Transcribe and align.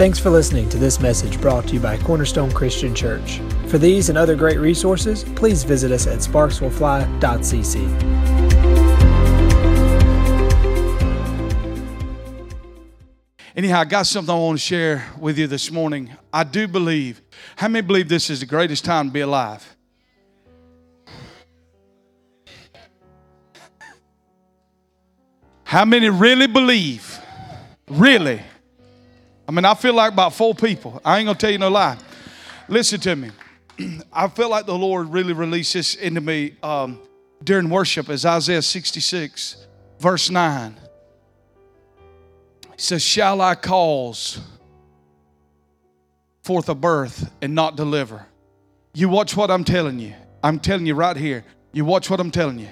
Thanks 0.00 0.18
for 0.18 0.30
listening 0.30 0.66
to 0.70 0.78
this 0.78 0.98
message 0.98 1.38
brought 1.42 1.68
to 1.68 1.74
you 1.74 1.80
by 1.80 1.98
Cornerstone 1.98 2.50
Christian 2.52 2.94
Church. 2.94 3.38
For 3.66 3.76
these 3.76 4.08
and 4.08 4.16
other 4.16 4.34
great 4.34 4.58
resources, 4.58 5.24
please 5.36 5.62
visit 5.62 5.92
us 5.92 6.06
at 6.06 6.20
sparkswillfly.cc. 6.20 7.76
Anyhow, 13.54 13.80
I 13.80 13.84
got 13.84 14.06
something 14.06 14.34
I 14.34 14.38
want 14.38 14.58
to 14.58 14.64
share 14.64 15.06
with 15.18 15.36
you 15.36 15.46
this 15.46 15.70
morning. 15.70 16.16
I 16.32 16.44
do 16.44 16.66
believe, 16.66 17.20
how 17.56 17.68
many 17.68 17.86
believe 17.86 18.08
this 18.08 18.30
is 18.30 18.40
the 18.40 18.46
greatest 18.46 18.86
time 18.86 19.08
to 19.08 19.12
be 19.12 19.20
alive? 19.20 19.76
How 25.64 25.84
many 25.84 26.08
really 26.08 26.46
believe? 26.46 27.18
Really? 27.86 28.40
I 29.50 29.52
mean, 29.52 29.64
I 29.64 29.74
feel 29.74 29.94
like 29.94 30.12
about 30.12 30.32
four 30.32 30.54
people. 30.54 31.00
I 31.04 31.18
ain't 31.18 31.26
gonna 31.26 31.36
tell 31.36 31.50
you 31.50 31.58
no 31.58 31.70
lie. 31.70 31.98
Listen 32.68 33.00
to 33.00 33.16
me. 33.16 33.30
I 34.12 34.28
feel 34.28 34.48
like 34.48 34.64
the 34.64 34.78
Lord 34.78 35.08
really 35.08 35.32
released 35.32 35.74
this 35.74 35.96
into 35.96 36.20
me 36.20 36.54
um, 36.62 37.00
during 37.42 37.68
worship 37.68 38.08
as 38.10 38.24
Isaiah 38.24 38.62
66, 38.62 39.66
verse 39.98 40.30
9. 40.30 40.76
He 42.62 42.68
says, 42.76 43.02
Shall 43.02 43.40
I 43.40 43.56
cause 43.56 44.40
forth 46.44 46.68
a 46.68 46.74
birth 46.76 47.32
and 47.42 47.52
not 47.52 47.74
deliver? 47.74 48.24
You 48.94 49.08
watch 49.08 49.36
what 49.36 49.50
I'm 49.50 49.64
telling 49.64 49.98
you. 49.98 50.14
I'm 50.44 50.60
telling 50.60 50.86
you 50.86 50.94
right 50.94 51.16
here. 51.16 51.44
You 51.72 51.84
watch 51.84 52.08
what 52.08 52.20
I'm 52.20 52.30
telling 52.30 52.60
you. 52.60 52.68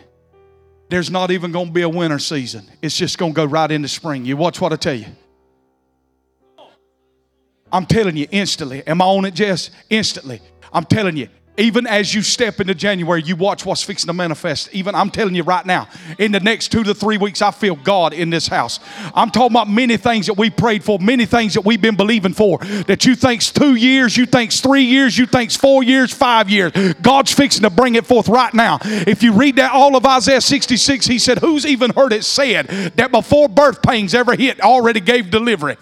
There's 0.90 1.10
not 1.10 1.32
even 1.32 1.50
going 1.50 1.66
to 1.66 1.72
be 1.72 1.82
a 1.82 1.88
winter 1.88 2.20
season. 2.20 2.70
It's 2.80 2.96
just 2.96 3.18
going 3.18 3.32
to 3.32 3.36
go 3.36 3.46
right 3.46 3.68
into 3.68 3.88
spring. 3.88 4.24
You 4.24 4.36
watch 4.36 4.60
what 4.60 4.72
I 4.72 4.76
tell 4.76 4.94
you. 4.94 5.06
I'm 7.72 7.86
telling 7.86 8.16
you 8.16 8.26
instantly. 8.30 8.86
Am 8.86 9.02
I 9.02 9.04
on 9.04 9.24
it, 9.24 9.34
Jess? 9.34 9.70
Instantly. 9.90 10.40
I'm 10.72 10.84
telling 10.84 11.16
you, 11.16 11.28
even 11.58 11.88
as 11.88 12.14
you 12.14 12.22
step 12.22 12.60
into 12.60 12.72
January, 12.72 13.20
you 13.20 13.34
watch 13.34 13.66
what's 13.66 13.82
fixing 13.82 14.06
to 14.06 14.12
manifest. 14.12 14.72
Even 14.72 14.94
I'm 14.94 15.10
telling 15.10 15.34
you 15.34 15.42
right 15.42 15.66
now, 15.66 15.88
in 16.16 16.30
the 16.30 16.38
next 16.38 16.68
two 16.68 16.84
to 16.84 16.94
three 16.94 17.18
weeks, 17.18 17.42
I 17.42 17.50
feel 17.50 17.74
God 17.74 18.12
in 18.12 18.30
this 18.30 18.46
house. 18.46 18.78
I'm 19.12 19.30
talking 19.30 19.52
about 19.52 19.68
many 19.68 19.96
things 19.96 20.26
that 20.26 20.34
we 20.34 20.50
prayed 20.50 20.84
for, 20.84 21.00
many 21.00 21.26
things 21.26 21.54
that 21.54 21.62
we've 21.62 21.80
been 21.80 21.96
believing 21.96 22.32
for. 22.32 22.58
That 22.86 23.04
you 23.04 23.16
think's 23.16 23.50
two 23.50 23.74
years, 23.74 24.16
you 24.16 24.24
think's 24.24 24.60
three 24.60 24.84
years, 24.84 25.18
you 25.18 25.26
think's 25.26 25.56
four 25.56 25.82
years, 25.82 26.14
five 26.14 26.48
years. 26.48 26.72
God's 27.02 27.32
fixing 27.32 27.62
to 27.64 27.70
bring 27.70 27.96
it 27.96 28.06
forth 28.06 28.28
right 28.28 28.54
now. 28.54 28.78
If 28.82 29.24
you 29.24 29.32
read 29.32 29.56
that 29.56 29.72
all 29.72 29.96
of 29.96 30.06
Isaiah 30.06 30.40
66, 30.40 31.06
he 31.06 31.18
said, 31.18 31.40
Who's 31.40 31.66
even 31.66 31.90
heard 31.90 32.12
it 32.12 32.24
said 32.24 32.68
that 32.96 33.10
before 33.10 33.48
birth 33.48 33.82
pains 33.82 34.14
ever 34.14 34.36
hit, 34.36 34.60
already 34.60 35.00
gave 35.00 35.30
delivery? 35.30 35.76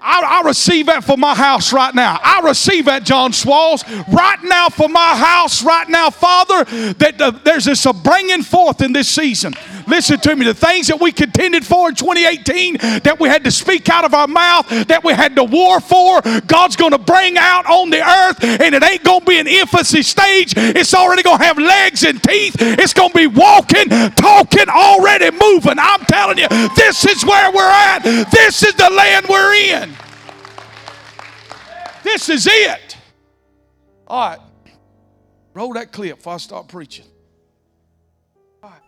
I, 0.00 0.40
I, 0.40 0.46
receive 0.46 0.86
that 0.86 1.04
for 1.04 1.16
my 1.16 1.34
house 1.34 1.72
right 1.72 1.94
now. 1.94 2.18
I 2.22 2.40
receive 2.44 2.84
that, 2.84 3.04
John 3.04 3.32
Swalls, 3.32 3.84
right 4.08 4.38
now 4.44 4.68
for 4.68 4.88
my 4.88 5.16
house, 5.16 5.62
right 5.62 5.88
now, 5.88 6.10
Father, 6.10 6.64
that 6.94 7.18
the, 7.18 7.40
there's 7.44 7.64
this 7.64 7.84
a 7.86 7.92
bringing 7.92 8.42
forth 8.42 8.80
in 8.80 8.92
this 8.92 9.08
season. 9.08 9.54
Listen 9.88 10.20
to 10.20 10.36
me, 10.36 10.44
the 10.44 10.54
things 10.54 10.86
that 10.88 11.00
we 11.00 11.12
contended 11.12 11.64
for 11.64 11.88
in 11.88 11.94
2018, 11.94 12.76
that 13.02 13.18
we 13.18 13.28
had 13.28 13.42
to 13.44 13.50
speak 13.50 13.88
out 13.88 14.04
of 14.04 14.14
our 14.14 14.28
mouth, 14.28 14.68
that 14.86 15.02
we 15.02 15.12
had 15.12 15.34
to 15.36 15.44
war 15.44 15.80
for, 15.80 16.20
God's 16.46 16.76
going 16.76 16.92
to 16.92 16.98
bring 16.98 17.36
out 17.36 17.66
on 17.66 17.90
the 17.90 18.06
earth, 18.06 18.42
and 18.44 18.74
it 18.74 18.82
ain't 18.82 19.02
going 19.02 19.20
to 19.20 19.26
be 19.26 19.38
an 19.38 19.46
infancy 19.46 20.02
stage. 20.02 20.54
It's 20.56 20.94
already 20.94 21.22
going 21.22 21.38
to 21.38 21.44
have 21.44 21.58
legs 21.58 22.04
and 22.04 22.22
teeth. 22.22 22.56
It's 22.60 22.92
going 22.92 23.10
to 23.10 23.16
be 23.16 23.26
walking, 23.26 23.88
talking, 23.88 24.68
already 24.68 25.30
moving. 25.30 25.78
I'm 25.78 26.00
telling 26.00 26.38
you, 26.38 26.48
this 26.76 27.04
is 27.04 27.24
where 27.24 27.50
we're 27.50 27.70
at. 27.70 28.00
This 28.30 28.62
is 28.62 28.74
the 28.74 28.90
land 28.90 29.26
we're 29.28 29.54
in. 29.54 29.97
This 32.08 32.30
is 32.30 32.48
it. 32.50 32.96
All 34.06 34.30
right. 34.30 34.38
Roll 35.52 35.74
that 35.74 35.92
clip 35.92 36.16
before 36.16 36.32
I 36.32 36.36
start 36.38 36.66
preaching. 36.66 37.04
All 38.62 38.70
right. 38.70 38.80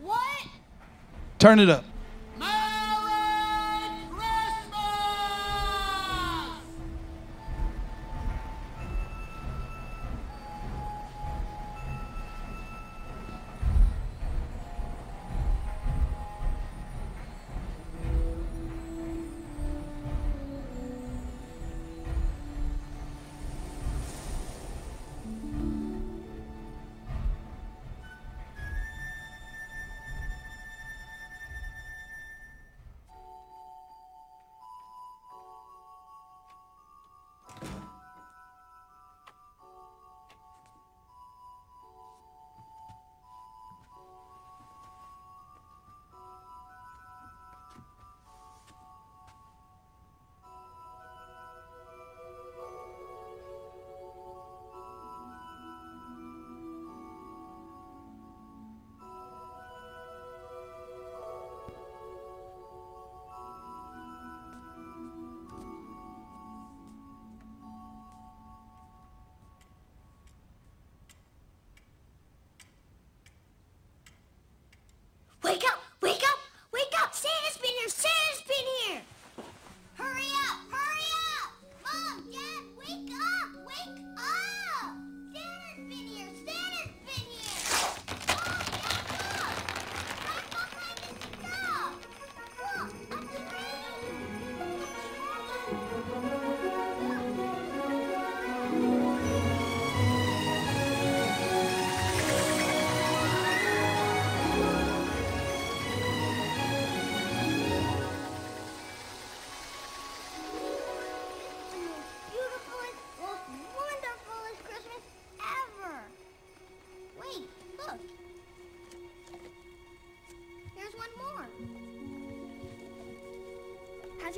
What? 0.00 0.18
Turn 1.38 1.58
it 1.58 1.68
up. 1.68 1.84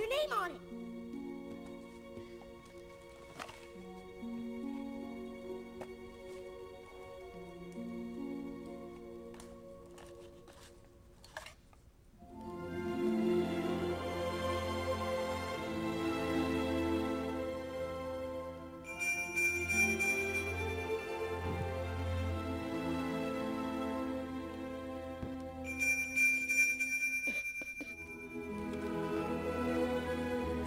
Has 0.08 0.65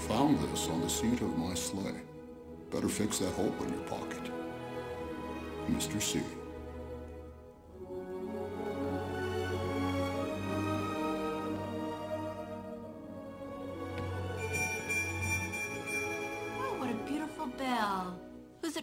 found 0.10 0.40
this 0.40 0.68
on 0.68 0.82
the 0.82 0.90
seat 0.90 1.22
of 1.22 1.38
my 1.38 1.54
sleigh. 1.54 2.02
Better 2.72 2.90
fix 2.90 3.20
that 3.20 3.32
hole 3.34 3.54
in 3.62 3.74
your 3.74 3.84
pocket. 3.84 4.32
Mr. 5.70 6.02
C. 6.02 6.22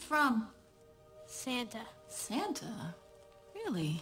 from? 0.07 0.47
Santa. 1.27 1.81
Santa? 2.07 2.95
Really? 3.55 4.01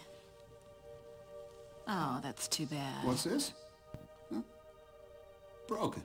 Oh, 1.88 2.20
that's 2.22 2.46
too 2.46 2.66
bad. 2.66 3.04
What's 3.04 3.24
this? 3.24 3.52
Huh? 4.32 4.42
Broken. 5.66 6.03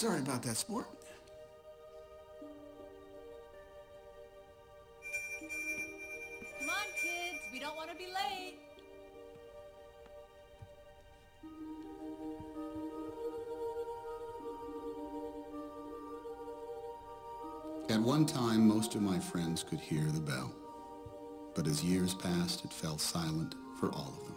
Sorry 0.00 0.20
about 0.20 0.42
that, 0.44 0.56
sport. 0.56 0.86
Come 6.58 6.70
on, 6.70 6.86
kids. 7.02 7.38
We 7.52 7.58
don't 7.60 7.76
want 7.76 7.90
to 7.90 7.96
be 7.96 8.06
late. 8.06 8.56
At 17.90 18.00
one 18.00 18.24
time, 18.24 18.66
most 18.66 18.94
of 18.94 19.02
my 19.02 19.18
friends 19.18 19.62
could 19.62 19.80
hear 19.80 20.06
the 20.06 20.18
bell. 20.18 20.50
But 21.54 21.66
as 21.66 21.84
years 21.84 22.14
passed, 22.14 22.64
it 22.64 22.72
fell 22.72 22.96
silent 22.96 23.54
for 23.78 23.90
all 23.92 24.14
of 24.18 24.24
them. 24.24 24.36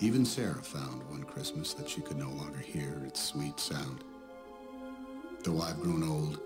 Even 0.00 0.24
Sarah 0.24 0.64
found 0.64 1.08
one 1.10 1.22
Christmas 1.22 1.74
that 1.74 1.88
she 1.88 2.00
could 2.00 2.18
no 2.18 2.30
longer 2.30 2.58
hear 2.58 3.04
its 3.06 3.22
sweet 3.22 3.60
sound. 3.60 4.02
Though 5.46 5.60
I've 5.60 5.80
grown 5.80 6.02
old, 6.02 6.40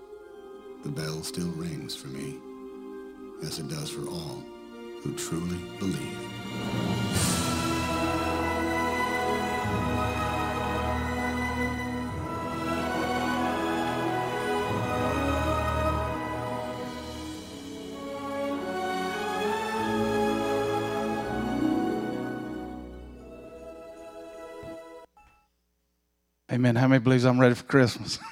the 0.83 0.89
bell 0.91 1.23
still 1.23 1.49
rings 1.53 1.95
for 1.95 2.09
me, 2.09 2.37
as 3.41 3.57
it 3.57 3.67
does 3.67 3.89
for 3.89 4.07
all 4.07 4.43
who 5.01 5.15
truly 5.15 5.57
believe. 5.79 5.97
Amen. 26.51 26.75
How 26.75 26.87
many 26.87 26.99
believes 26.99 27.25
I'm 27.25 27.41
ready 27.41 27.55
for 27.55 27.63
Christmas? 27.63 28.19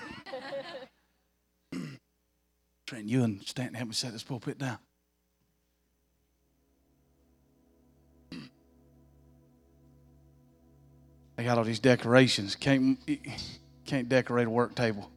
Trent, 3.53 3.71
you 3.71 3.75
and 3.75 3.75
Stanton 3.75 3.75
help 3.75 3.87
me 3.87 3.93
set 3.93 4.11
this 4.13 4.23
pulpit 4.23 4.57
down. 4.57 4.77
They 11.35 11.43
got 11.45 11.57
all 11.57 11.63
these 11.63 11.79
decorations. 11.79 12.55
Can't 12.55 12.99
can't 13.85 14.09
decorate 14.09 14.47
a 14.47 14.49
work 14.49 14.75
table. 14.75 15.09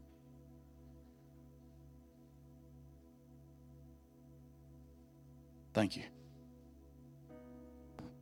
Thank 5.75 5.97
you. 5.97 6.05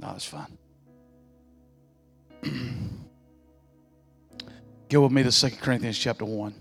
No, 0.00 0.14
it's 0.14 0.24
fine. 0.24 0.56
Go 4.88 5.02
with 5.02 5.12
me 5.12 5.22
to 5.24 5.30
2 5.30 5.56
Corinthians 5.56 5.98
chapter 5.98 6.24
1. 6.24 6.59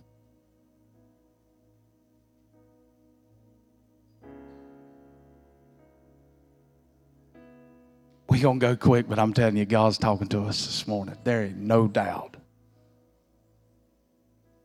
We're 8.29 8.43
going 8.43 8.59
to 8.59 8.67
go 8.67 8.75
quick, 8.75 9.09
but 9.09 9.17
I'm 9.17 9.33
telling 9.33 9.57
you, 9.57 9.65
God's 9.65 9.97
talking 9.97 10.27
to 10.27 10.41
us 10.41 10.63
this 10.63 10.87
morning. 10.87 11.17
There 11.23 11.45
ain't 11.45 11.57
no 11.57 11.87
doubt. 11.87 12.37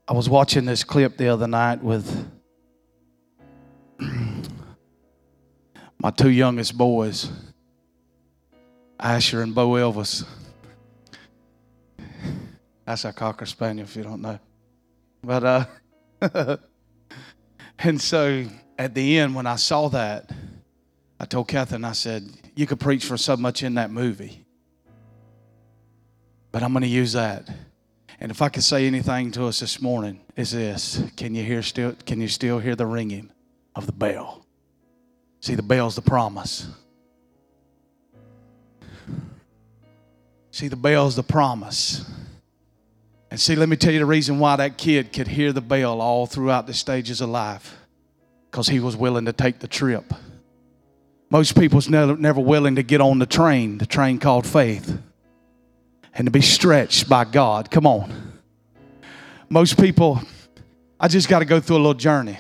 I 0.06 0.12
was 0.12 0.28
watching 0.28 0.66
this 0.66 0.84
clip 0.84 1.16
the 1.16 1.28
other 1.28 1.48
night 1.48 1.82
with 1.82 2.30
my 5.98 6.10
two 6.10 6.28
youngest 6.28 6.76
boys, 6.76 7.30
Asher 9.00 9.40
and 9.40 9.54
Bo 9.54 9.70
Elvis. 9.70 10.26
That's 12.84 13.06
a 13.06 13.14
Cocker 13.14 13.46
Spaniel, 13.46 13.86
if 13.86 13.96
you 13.96 14.02
don't 14.02 14.20
know. 14.20 14.38
But, 15.22 15.68
uh, 16.20 16.56
and 17.78 17.98
so 17.98 18.44
at 18.78 18.94
the 18.94 19.18
end, 19.18 19.34
when 19.34 19.46
I 19.46 19.56
saw 19.56 19.88
that, 19.88 20.30
I 21.24 21.26
told 21.26 21.48
Catherine, 21.48 21.86
I 21.86 21.92
said, 21.92 22.28
You 22.54 22.66
could 22.66 22.78
preach 22.78 23.06
for 23.06 23.16
so 23.16 23.34
much 23.34 23.62
in 23.62 23.76
that 23.76 23.90
movie, 23.90 24.44
but 26.52 26.62
I'm 26.62 26.74
going 26.74 26.82
to 26.82 26.86
use 26.86 27.14
that. 27.14 27.48
And 28.20 28.30
if 28.30 28.42
I 28.42 28.50
could 28.50 28.62
say 28.62 28.86
anything 28.86 29.32
to 29.32 29.46
us 29.46 29.60
this 29.60 29.80
morning, 29.80 30.20
is 30.36 30.50
this: 30.50 31.02
Can 31.16 31.34
you 31.34 31.42
hear 31.42 31.62
still? 31.62 31.96
Can 32.04 32.20
you 32.20 32.28
still 32.28 32.58
hear 32.58 32.76
the 32.76 32.84
ringing 32.84 33.32
of 33.74 33.86
the 33.86 33.92
bell? 33.92 34.44
See, 35.40 35.54
the 35.54 35.62
bell's 35.62 35.96
the 35.96 36.02
promise. 36.02 36.68
See, 40.50 40.68
the 40.68 40.76
bell's 40.76 41.16
the 41.16 41.22
promise. 41.22 42.04
And 43.30 43.40
see, 43.40 43.56
let 43.56 43.70
me 43.70 43.76
tell 43.76 43.94
you 43.94 43.98
the 43.98 44.04
reason 44.04 44.38
why 44.38 44.56
that 44.56 44.76
kid 44.76 45.10
could 45.10 45.28
hear 45.28 45.54
the 45.54 45.62
bell 45.62 46.02
all 46.02 46.26
throughout 46.26 46.66
the 46.66 46.74
stages 46.74 47.22
of 47.22 47.30
life. 47.30 47.78
Because 48.50 48.68
he 48.68 48.78
was 48.78 48.94
willing 48.94 49.24
to 49.24 49.32
take 49.32 49.60
the 49.60 49.68
trip. 49.68 50.12
Most 51.34 51.58
people's 51.58 51.88
never, 51.88 52.16
never 52.16 52.40
willing 52.40 52.76
to 52.76 52.84
get 52.84 53.00
on 53.00 53.18
the 53.18 53.26
train, 53.26 53.78
the 53.78 53.86
train 53.86 54.20
called 54.20 54.46
faith, 54.46 54.96
and 56.14 56.28
to 56.28 56.30
be 56.30 56.40
stretched 56.40 57.08
by 57.08 57.24
God. 57.24 57.72
Come 57.72 57.88
on. 57.88 58.38
Most 59.48 59.76
people, 59.76 60.20
I 61.00 61.08
just 61.08 61.28
got 61.28 61.40
to 61.40 61.44
go 61.44 61.58
through 61.58 61.74
a 61.74 61.78
little 61.78 61.92
journey. 61.94 62.38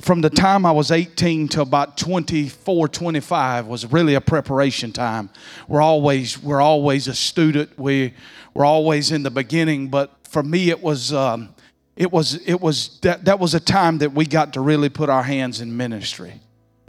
From 0.00 0.22
the 0.22 0.28
time 0.28 0.66
I 0.66 0.72
was 0.72 0.90
18 0.90 1.46
to 1.50 1.60
about 1.60 1.96
24, 1.98 2.88
25 2.88 3.68
was 3.68 3.86
really 3.92 4.16
a 4.16 4.20
preparation 4.20 4.90
time. 4.90 5.30
We're 5.68 5.80
always, 5.80 6.36
we're 6.42 6.60
always 6.60 7.06
a 7.06 7.14
student. 7.14 7.78
We, 7.78 8.14
we're 8.54 8.64
always 8.64 9.12
in 9.12 9.22
the 9.22 9.30
beginning, 9.30 9.86
but 9.86 10.16
for 10.24 10.42
me, 10.42 10.70
it 10.70 10.82
was, 10.82 11.12
um, 11.12 11.54
it 11.94 12.10
was, 12.10 12.44
it 12.44 12.60
was 12.60 12.98
that, 13.02 13.26
that 13.26 13.38
was 13.38 13.54
a 13.54 13.60
time 13.60 13.98
that 13.98 14.10
we 14.10 14.26
got 14.26 14.54
to 14.54 14.60
really 14.60 14.88
put 14.88 15.08
our 15.08 15.22
hands 15.22 15.60
in 15.60 15.76
ministry. 15.76 16.40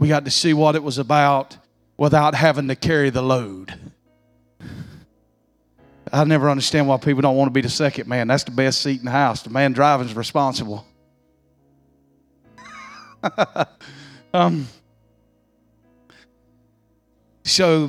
We 0.02 0.08
got 0.08 0.24
to 0.24 0.32
see 0.32 0.52
what 0.52 0.74
it 0.74 0.82
was 0.82 0.98
about 0.98 1.56
without 1.96 2.34
having 2.34 2.66
to 2.66 2.74
carry 2.74 3.10
the 3.10 3.22
load. 3.22 3.72
I 6.12 6.24
never 6.24 6.50
understand 6.50 6.88
why 6.88 6.96
people 6.96 7.22
don't 7.22 7.36
want 7.36 7.46
to 7.46 7.52
be 7.52 7.60
the 7.60 7.68
second 7.68 8.08
man. 8.08 8.26
That's 8.26 8.42
the 8.42 8.50
best 8.50 8.82
seat 8.82 8.98
in 8.98 9.04
the 9.04 9.12
house. 9.12 9.42
The 9.44 9.50
man 9.50 9.72
driving 9.72 10.08
is 10.08 10.16
responsible. 10.16 10.84
um, 14.34 14.66
so, 17.44 17.88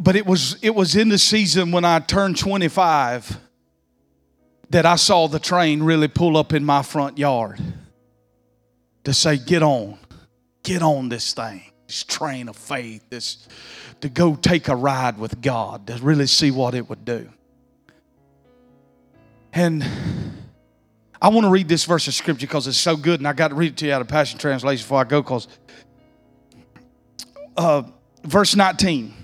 but 0.00 0.16
it 0.16 0.26
was 0.26 0.56
it 0.60 0.74
was 0.74 0.96
in 0.96 1.08
the 1.08 1.18
season 1.18 1.70
when 1.70 1.84
I 1.84 2.00
turned 2.00 2.36
25 2.36 3.38
that 4.70 4.86
I 4.86 4.96
saw 4.96 5.28
the 5.28 5.38
train 5.38 5.84
really 5.84 6.08
pull 6.08 6.36
up 6.36 6.52
in 6.52 6.64
my 6.64 6.82
front 6.82 7.16
yard 7.16 7.60
to 9.04 9.14
say, 9.14 9.36
"Get 9.36 9.62
on, 9.62 9.98
get 10.62 10.82
on 10.82 11.08
this 11.08 11.32
thing, 11.32 11.62
this 11.86 12.04
train 12.04 12.48
of 12.48 12.56
faith, 12.56 13.04
this 13.10 13.46
to 14.00 14.08
go 14.08 14.34
take 14.34 14.68
a 14.68 14.76
ride 14.76 15.18
with 15.18 15.40
God 15.40 15.86
to 15.86 15.96
really 16.02 16.26
see 16.26 16.50
what 16.50 16.74
it 16.74 16.88
would 16.88 17.04
do." 17.04 17.28
And 19.52 19.84
I 21.22 21.28
want 21.28 21.46
to 21.46 21.50
read 21.50 21.68
this 21.68 21.84
verse 21.84 22.06
of 22.06 22.12
scripture 22.12 22.46
because 22.46 22.66
it's 22.66 22.76
so 22.76 22.96
good, 22.96 23.20
and 23.20 23.26
I 23.26 23.32
got 23.32 23.48
to 23.48 23.54
read 23.54 23.72
it 23.72 23.76
to 23.78 23.86
you 23.86 23.92
out 23.92 24.02
of 24.02 24.08
Passion 24.08 24.38
Translation 24.38 24.84
before 24.84 25.00
I 25.00 25.04
go. 25.04 25.22
Because 25.22 25.48
uh, 27.56 27.84
verse 28.24 28.56
19, 28.56 29.14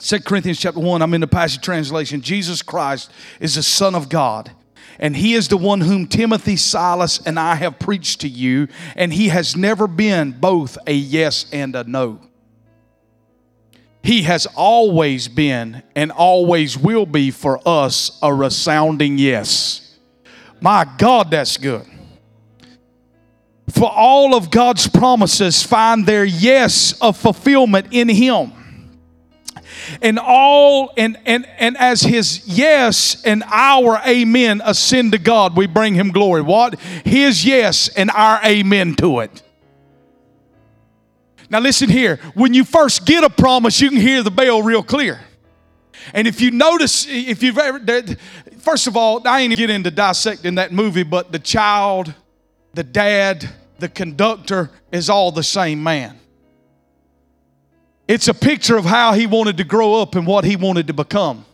2 0.00 0.20
Corinthians 0.20 0.58
chapter 0.58 0.80
1, 0.80 1.02
I'm 1.02 1.14
in 1.14 1.20
the 1.20 1.26
Passion 1.26 1.62
Translation. 1.62 2.22
Jesus 2.22 2.60
Christ 2.62 3.12
is 3.38 3.54
the 3.54 3.62
Son 3.62 3.94
of 3.94 4.08
God, 4.08 4.50
and 4.98 5.16
He 5.16 5.34
is 5.34 5.48
the 5.48 5.56
one 5.56 5.80
whom 5.80 6.06
Timothy, 6.06 6.56
Silas, 6.56 7.20
and 7.26 7.38
I 7.38 7.54
have 7.54 7.78
preached 7.78 8.22
to 8.22 8.28
you, 8.28 8.68
and 8.94 9.12
He 9.12 9.28
has 9.28 9.56
never 9.56 9.86
been 9.86 10.32
both 10.32 10.78
a 10.86 10.92
yes 10.92 11.46
and 11.52 11.74
a 11.74 11.84
no. 11.84 12.20
He 14.02 14.22
has 14.22 14.46
always 14.54 15.26
been 15.26 15.82
and 15.96 16.12
always 16.12 16.78
will 16.78 17.06
be 17.06 17.32
for 17.32 17.60
us 17.66 18.18
a 18.22 18.32
resounding 18.32 19.18
yes. 19.18 19.98
My 20.60 20.86
God, 20.96 21.30
that's 21.32 21.56
good. 21.56 21.84
For 23.70 23.90
all 23.90 24.36
of 24.36 24.50
God's 24.50 24.88
promises 24.88 25.62
find 25.62 26.06
their 26.06 26.24
yes 26.24 26.98
of 27.00 27.16
fulfillment 27.16 27.88
in 27.90 28.08
Him. 28.08 28.52
And 30.02 30.18
all 30.18 30.92
and 30.96 31.18
and 31.26 31.46
and 31.58 31.76
as 31.76 32.02
his 32.02 32.46
yes 32.46 33.22
and 33.24 33.42
our 33.46 34.00
amen 34.06 34.62
ascend 34.64 35.12
to 35.12 35.18
God, 35.18 35.56
we 35.56 35.66
bring 35.66 35.94
him 35.94 36.10
glory. 36.10 36.42
What? 36.42 36.78
His 37.04 37.44
yes 37.44 37.88
and 37.88 38.10
our 38.10 38.40
amen 38.44 38.94
to 38.96 39.20
it. 39.20 39.42
Now 41.48 41.60
listen 41.60 41.88
here. 41.88 42.16
When 42.34 42.54
you 42.54 42.64
first 42.64 43.06
get 43.06 43.24
a 43.24 43.30
promise, 43.30 43.80
you 43.80 43.90
can 43.90 44.00
hear 44.00 44.22
the 44.22 44.30
bell 44.30 44.62
real 44.62 44.82
clear. 44.82 45.20
And 46.12 46.26
if 46.26 46.40
you 46.40 46.50
notice, 46.50 47.06
if 47.08 47.42
you've 47.42 47.58
ever, 47.58 47.80
first 48.58 48.86
of 48.86 48.96
all, 48.96 49.26
I 49.26 49.40
ain't 49.40 49.56
get 49.56 49.70
into 49.70 49.90
dissecting 49.90 50.56
that 50.56 50.72
movie, 50.72 51.02
but 51.02 51.32
the 51.32 51.38
child, 51.38 52.14
the 52.74 52.84
dad, 52.84 53.48
the 53.78 53.88
conductor 53.88 54.70
is 54.92 55.10
all 55.10 55.32
the 55.32 55.42
same 55.42 55.82
man. 55.82 56.18
It's 58.08 58.28
a 58.28 58.34
picture 58.34 58.76
of 58.76 58.84
how 58.84 59.12
he 59.12 59.26
wanted 59.26 59.56
to 59.56 59.64
grow 59.64 60.00
up 60.00 60.14
and 60.14 60.26
what 60.26 60.44
he 60.44 60.56
wanted 60.56 60.86
to 60.86 60.92
become. 60.92 61.44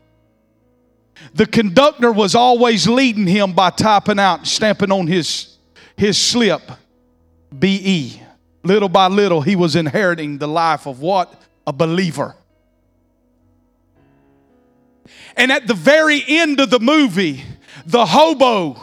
The 1.35 1.47
conductor 1.47 2.13
was 2.13 2.35
always 2.35 2.87
leading 2.87 3.27
him 3.27 3.53
by 3.53 3.71
typing 3.71 4.19
out, 4.19 4.47
stamping 4.47 4.91
on 4.91 5.07
his, 5.07 5.57
his 5.97 6.19
slip, 6.19 6.63
BE. 7.59 8.21
Little 8.65 8.89
by 8.89 9.09
little, 9.09 9.41
he 9.41 9.57
was 9.57 9.77
inheriting 9.77 10.39
the 10.39 10.49
life 10.49 10.87
of 10.87 11.01
what? 11.01 11.33
A 11.67 11.73
believer. 11.73 12.35
And 15.37 15.51
at 15.51 15.67
the 15.67 15.75
very 15.75 16.23
end 16.27 16.61
of 16.61 16.71
the 16.71 16.81
movie, 16.81 17.45
the 17.87 18.05
hobo 18.05 18.81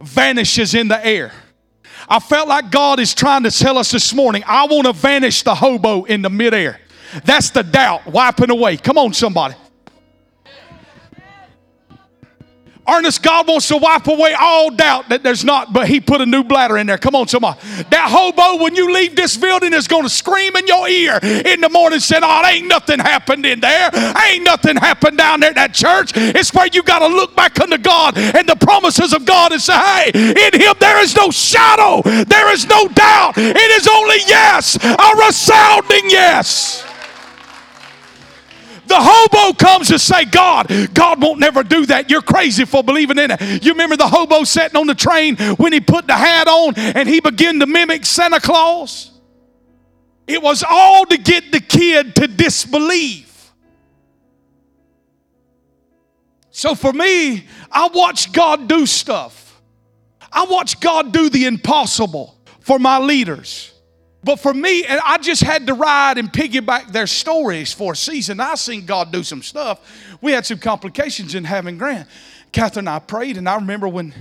vanishes 0.00 0.74
in 0.74 0.88
the 0.88 1.04
air. 1.04 1.32
I 2.12 2.18
felt 2.18 2.46
like 2.46 2.70
God 2.70 3.00
is 3.00 3.14
trying 3.14 3.42
to 3.44 3.50
tell 3.50 3.78
us 3.78 3.90
this 3.90 4.12
morning, 4.12 4.44
I 4.46 4.66
want 4.66 4.86
to 4.86 4.92
vanish 4.92 5.42
the 5.44 5.54
hobo 5.54 6.04
in 6.04 6.20
the 6.20 6.28
midair. 6.28 6.78
That's 7.24 7.48
the 7.48 7.62
doubt 7.62 8.06
wiping 8.06 8.50
away. 8.50 8.76
Come 8.76 8.98
on, 8.98 9.14
somebody. 9.14 9.54
Ernest, 12.88 13.22
God 13.22 13.46
wants 13.46 13.68
to 13.68 13.76
wipe 13.76 14.08
away 14.08 14.34
all 14.34 14.70
doubt 14.70 15.08
that 15.10 15.22
there's 15.22 15.44
not, 15.44 15.72
but 15.72 15.86
He 15.88 16.00
put 16.00 16.20
a 16.20 16.26
new 16.26 16.42
bladder 16.42 16.78
in 16.78 16.86
there. 16.88 16.98
Come 16.98 17.14
on, 17.14 17.28
somebody. 17.28 17.60
That 17.90 18.08
hobo, 18.10 18.62
when 18.62 18.74
you 18.74 18.92
leave 18.92 19.14
this 19.14 19.36
building, 19.36 19.72
is 19.72 19.86
going 19.86 20.02
to 20.02 20.10
scream 20.10 20.56
in 20.56 20.66
your 20.66 20.88
ear 20.88 21.18
in 21.22 21.60
the 21.60 21.68
morning, 21.68 22.00
saying, 22.00 22.22
Oh, 22.24 22.44
ain't 22.44 22.66
nothing 22.66 22.98
happened 22.98 23.46
in 23.46 23.60
there. 23.60 23.90
Ain't 24.26 24.42
nothing 24.44 24.76
happened 24.76 25.16
down 25.16 25.40
there 25.40 25.50
at 25.50 25.56
that 25.56 25.74
church. 25.74 26.12
It's 26.16 26.52
where 26.52 26.66
you 26.72 26.82
got 26.82 26.98
to 27.00 27.06
look 27.06 27.36
back 27.36 27.60
unto 27.60 27.78
God 27.78 28.18
and 28.18 28.48
the 28.48 28.56
promises 28.56 29.12
of 29.12 29.24
God 29.24 29.52
and 29.52 29.62
say, 29.62 29.74
Hey, 29.74 30.10
in 30.14 30.60
Him 30.60 30.74
there 30.80 31.00
is 31.02 31.14
no 31.14 31.30
shadow, 31.30 32.02
there 32.02 32.52
is 32.52 32.66
no 32.66 32.88
doubt. 32.88 33.34
It 33.36 33.56
is 33.56 33.86
only 33.86 34.18
yes, 34.26 34.76
a 34.82 35.16
resounding 35.24 36.10
yes. 36.10 36.84
The 38.92 39.00
hobo 39.00 39.54
comes 39.54 39.88
to 39.88 39.98
say, 39.98 40.26
God, 40.26 40.66
God 40.92 41.22
won't 41.22 41.40
never 41.40 41.62
do 41.62 41.86
that. 41.86 42.10
You're 42.10 42.20
crazy 42.20 42.66
for 42.66 42.84
believing 42.84 43.18
in 43.18 43.30
it. 43.30 43.64
You 43.64 43.72
remember 43.72 43.96
the 43.96 44.06
hobo 44.06 44.44
sitting 44.44 44.76
on 44.76 44.86
the 44.86 44.94
train 44.94 45.36
when 45.56 45.72
he 45.72 45.80
put 45.80 46.06
the 46.06 46.14
hat 46.14 46.46
on 46.46 46.74
and 46.76 47.08
he 47.08 47.20
began 47.20 47.58
to 47.60 47.66
mimic 47.66 48.04
Santa 48.04 48.38
Claus? 48.38 49.10
It 50.26 50.42
was 50.42 50.62
all 50.68 51.06
to 51.06 51.16
get 51.16 51.52
the 51.52 51.60
kid 51.60 52.14
to 52.16 52.26
disbelieve. 52.26 53.50
So 56.50 56.74
for 56.74 56.92
me, 56.92 57.46
I 57.70 57.88
watch 57.94 58.30
God 58.30 58.68
do 58.68 58.84
stuff. 58.84 59.58
I 60.30 60.44
watch 60.44 60.80
God 60.80 61.14
do 61.14 61.30
the 61.30 61.46
impossible 61.46 62.36
for 62.60 62.78
my 62.78 62.98
leaders. 62.98 63.71
But 64.24 64.36
for 64.36 64.54
me, 64.54 64.84
and 64.84 65.00
I 65.04 65.18
just 65.18 65.42
had 65.42 65.66
to 65.66 65.74
ride 65.74 66.16
and 66.16 66.32
piggyback 66.32 66.92
their 66.92 67.08
stories 67.08 67.72
for 67.72 67.92
a 67.92 67.96
season. 67.96 68.38
I 68.38 68.54
seen 68.54 68.86
God 68.86 69.10
do 69.10 69.24
some 69.24 69.42
stuff. 69.42 69.80
We 70.20 70.32
had 70.32 70.46
some 70.46 70.58
complications 70.58 71.34
in 71.34 71.44
having 71.44 71.76
Grant. 71.76 72.08
Catherine 72.52 72.86
and 72.86 72.96
I 72.96 72.98
prayed, 73.00 73.36
and 73.36 73.48
I 73.48 73.56
remember 73.56 73.88
when 73.88 74.14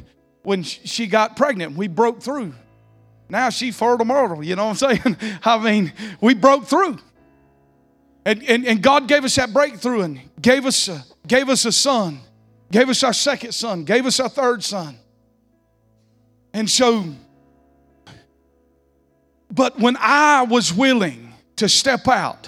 when 0.43 0.63
she 0.63 1.07
got 1.07 1.35
pregnant, 1.35 1.75
we 1.75 1.87
broke 1.87 2.21
through. 2.21 2.53
Now 3.29 3.49
she 3.49 3.71
fertile 3.71 4.05
myrtle, 4.05 4.43
you 4.43 4.55
know 4.55 4.67
what 4.67 4.83
I'm 4.83 4.97
saying? 4.97 5.17
I 5.43 5.57
mean, 5.57 5.93
we 6.19 6.33
broke 6.33 6.65
through. 6.65 6.97
And, 8.25 8.43
and, 8.43 8.65
and 8.65 8.81
God 8.81 9.07
gave 9.07 9.23
us 9.23 9.35
that 9.35 9.53
breakthrough 9.53 10.01
and 10.01 10.19
gave 10.41 10.65
us, 10.65 10.87
a, 10.87 11.03
gave 11.27 11.49
us 11.49 11.65
a 11.65 11.71
son, 11.71 12.19
gave 12.71 12.89
us 12.89 13.03
our 13.03 13.13
second 13.13 13.53
son, 13.53 13.83
gave 13.83 14.05
us 14.05 14.19
our 14.19 14.29
third 14.29 14.63
son. 14.63 14.97
And 16.53 16.69
so 16.69 17.05
but 19.51 19.79
when 19.79 19.97
I 19.99 20.43
was 20.43 20.73
willing 20.73 21.33
to 21.57 21.67
step 21.67 22.07
out, 22.07 22.47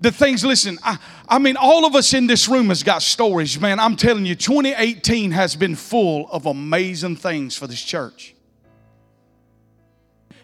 the 0.00 0.12
things, 0.12 0.44
listen, 0.44 0.78
I, 0.82 0.98
I 1.28 1.38
mean, 1.38 1.56
all 1.56 1.86
of 1.86 1.94
us 1.94 2.14
in 2.14 2.26
this 2.26 2.48
room 2.48 2.68
has 2.68 2.82
got 2.82 3.02
stories, 3.02 3.60
man. 3.60 3.80
I'm 3.80 3.96
telling 3.96 4.26
you, 4.26 4.34
2018 4.34 5.30
has 5.32 5.56
been 5.56 5.74
full 5.74 6.28
of 6.30 6.46
amazing 6.46 7.16
things 7.16 7.56
for 7.56 7.66
this 7.66 7.82
church. 7.82 8.34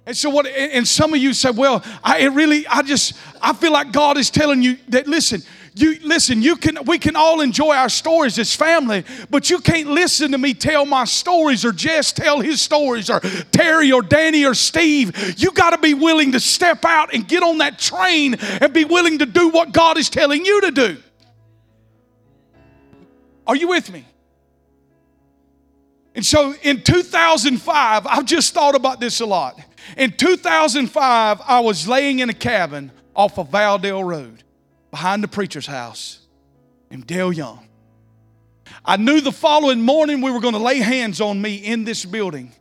And 0.06 0.16
so 0.16 0.30
what 0.30 0.46
and 0.46 0.88
some 0.88 1.12
of 1.12 1.20
you 1.20 1.34
said, 1.34 1.56
well, 1.56 1.84
I 2.02 2.20
it 2.20 2.28
really, 2.28 2.66
I 2.66 2.82
just, 2.82 3.12
I 3.40 3.52
feel 3.52 3.72
like 3.72 3.92
God 3.92 4.16
is 4.16 4.30
telling 4.30 4.62
you 4.62 4.78
that 4.88 5.06
listen, 5.06 5.42
you 5.74 5.98
listen, 6.02 6.42
you 6.42 6.56
can 6.56 6.78
we 6.84 6.98
can 6.98 7.14
all 7.16 7.40
enjoy 7.40 7.74
our 7.74 7.88
stories 7.88 8.38
as 8.38 8.54
family, 8.54 9.04
but 9.30 9.50
you 9.50 9.60
can't 9.60 9.88
listen 9.88 10.32
to 10.32 10.38
me 10.38 10.54
tell 10.54 10.84
my 10.84 11.04
stories 11.04 11.64
or 11.64 11.72
Jess 11.72 12.12
tell 12.12 12.40
his 12.40 12.60
stories 12.60 13.08
or 13.08 13.20
Terry 13.52 13.92
or 13.92 14.02
Danny 14.02 14.44
or 14.44 14.54
Steve. 14.54 15.38
You 15.38 15.52
got 15.52 15.70
to 15.70 15.78
be 15.78 15.94
willing 15.94 16.32
to 16.32 16.40
step 16.40 16.84
out 16.84 17.14
and 17.14 17.26
get 17.26 17.42
on 17.42 17.58
that 17.58 17.78
train 17.78 18.34
and 18.34 18.72
be 18.72 18.84
willing 18.84 19.18
to 19.18 19.26
do 19.26 19.50
what 19.50 19.72
God 19.72 19.96
is 19.96 20.10
telling 20.10 20.44
you 20.44 20.60
to 20.62 20.70
do. 20.70 20.96
Are 23.46 23.56
you 23.56 23.68
with 23.68 23.92
me? 23.92 24.04
And 26.14 26.26
so 26.26 26.54
in 26.62 26.82
2005, 26.82 28.06
I've 28.06 28.24
just 28.24 28.52
thought 28.52 28.74
about 28.74 28.98
this 28.98 29.20
a 29.20 29.26
lot. 29.26 29.58
In 29.96 30.10
2005, 30.12 31.40
I 31.46 31.60
was 31.60 31.86
laying 31.86 32.18
in 32.18 32.28
a 32.28 32.34
cabin 32.34 32.90
off 33.14 33.38
of 33.38 33.50
Valdale 33.50 34.04
Road 34.04 34.42
behind 34.90 35.22
the 35.22 35.28
preacher's 35.28 35.66
house 35.66 36.20
in 36.90 37.00
Dale 37.02 37.32
Young. 37.32 37.66
I 38.84 38.96
knew 38.96 39.20
the 39.20 39.32
following 39.32 39.82
morning 39.82 40.20
we 40.20 40.30
were 40.30 40.40
going 40.40 40.54
to 40.54 40.60
lay 40.60 40.78
hands 40.78 41.20
on 41.20 41.40
me 41.40 41.56
in 41.56 41.84
this 41.84 42.04
building. 42.04 42.52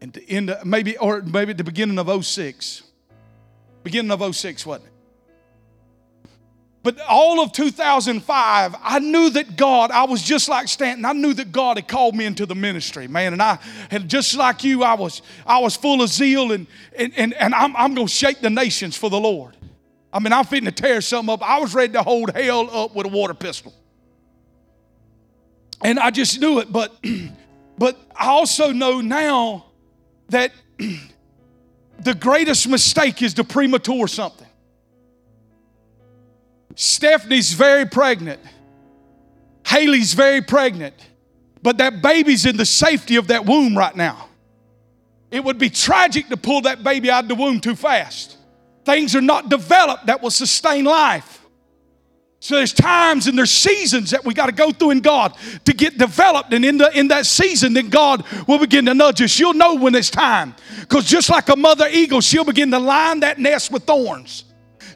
And 0.00 0.12
the, 0.12 0.60
maybe 0.64 0.96
or 0.98 1.22
maybe 1.22 1.52
at 1.52 1.58
the 1.58 1.64
beginning 1.64 1.98
of 1.98 2.24
06. 2.24 2.82
Beginning 3.82 4.10
of 4.10 4.34
06, 4.34 4.66
wasn't 4.66 4.86
it? 4.86 4.92
But 6.86 7.00
all 7.00 7.40
of 7.40 7.50
2005, 7.50 8.76
I 8.80 8.98
knew 9.00 9.30
that 9.30 9.56
God, 9.56 9.90
I 9.90 10.04
was 10.04 10.22
just 10.22 10.48
like 10.48 10.68
Stanton, 10.68 11.04
I 11.04 11.14
knew 11.14 11.34
that 11.34 11.50
God 11.50 11.78
had 11.78 11.88
called 11.88 12.14
me 12.14 12.24
into 12.24 12.46
the 12.46 12.54
ministry, 12.54 13.08
man. 13.08 13.32
And 13.32 13.42
I 13.42 13.58
had 13.90 14.08
just 14.08 14.36
like 14.36 14.62
you, 14.62 14.84
I 14.84 14.94
was 14.94 15.20
I 15.44 15.58
was 15.58 15.76
full 15.76 16.00
of 16.00 16.10
zeal 16.10 16.52
and 16.52 16.68
and, 16.96 17.12
and, 17.16 17.34
and 17.34 17.54
I'm, 17.56 17.74
I'm 17.74 17.94
gonna 17.94 18.06
shake 18.06 18.40
the 18.40 18.50
nations 18.50 18.96
for 18.96 19.10
the 19.10 19.18
Lord. 19.18 19.56
I 20.16 20.18
mean, 20.18 20.32
I'm 20.32 20.46
fitting 20.46 20.64
to 20.64 20.72
tear 20.72 21.02
something 21.02 21.30
up. 21.30 21.42
I 21.42 21.58
was 21.58 21.74
ready 21.74 21.92
to 21.92 22.02
hold 22.02 22.34
hell 22.34 22.70
up 22.74 22.94
with 22.94 23.04
a 23.04 23.10
water 23.10 23.34
pistol. 23.34 23.74
And 25.84 25.98
I 25.98 26.10
just 26.10 26.40
knew 26.40 26.58
it, 26.58 26.72
but 26.72 26.96
but 27.78 27.98
I 28.18 28.28
also 28.28 28.72
know 28.72 29.02
now 29.02 29.66
that 30.30 30.52
the 31.98 32.14
greatest 32.14 32.66
mistake 32.66 33.20
is 33.20 33.34
to 33.34 33.44
premature 33.44 34.08
something. 34.08 34.46
Stephanie's 36.76 37.52
very 37.52 37.84
pregnant. 37.84 38.40
Haley's 39.66 40.14
very 40.14 40.40
pregnant. 40.40 40.94
But 41.62 41.76
that 41.76 42.00
baby's 42.00 42.46
in 42.46 42.56
the 42.56 42.64
safety 42.64 43.16
of 43.16 43.26
that 43.26 43.44
womb 43.44 43.76
right 43.76 43.94
now. 43.94 44.30
It 45.30 45.44
would 45.44 45.58
be 45.58 45.68
tragic 45.68 46.28
to 46.28 46.38
pull 46.38 46.62
that 46.62 46.82
baby 46.82 47.10
out 47.10 47.24
of 47.24 47.28
the 47.28 47.34
womb 47.34 47.60
too 47.60 47.76
fast. 47.76 48.35
Things 48.86 49.16
are 49.16 49.20
not 49.20 49.48
developed 49.48 50.06
that 50.06 50.22
will 50.22 50.30
sustain 50.30 50.84
life. 50.84 51.44
So 52.38 52.54
there's 52.54 52.72
times 52.72 53.26
and 53.26 53.36
there's 53.36 53.50
seasons 53.50 54.12
that 54.12 54.24
we 54.24 54.32
got 54.32 54.46
to 54.46 54.52
go 54.52 54.70
through 54.70 54.92
in 54.92 55.00
God 55.00 55.36
to 55.64 55.72
get 55.72 55.98
developed. 55.98 56.52
And 56.52 56.64
in, 56.64 56.78
the, 56.78 56.96
in 56.96 57.08
that 57.08 57.26
season, 57.26 57.72
then 57.72 57.88
God 57.88 58.24
will 58.46 58.60
begin 58.60 58.86
to 58.86 58.94
nudge 58.94 59.20
us. 59.20 59.40
You'll 59.40 59.54
know 59.54 59.74
when 59.74 59.96
it's 59.96 60.08
time. 60.08 60.54
Because 60.80 61.04
just 61.04 61.28
like 61.28 61.48
a 61.48 61.56
mother 61.56 61.88
eagle, 61.90 62.20
she'll 62.20 62.44
begin 62.44 62.70
to 62.70 62.78
line 62.78 63.20
that 63.20 63.40
nest 63.40 63.72
with 63.72 63.82
thorns. 63.82 64.44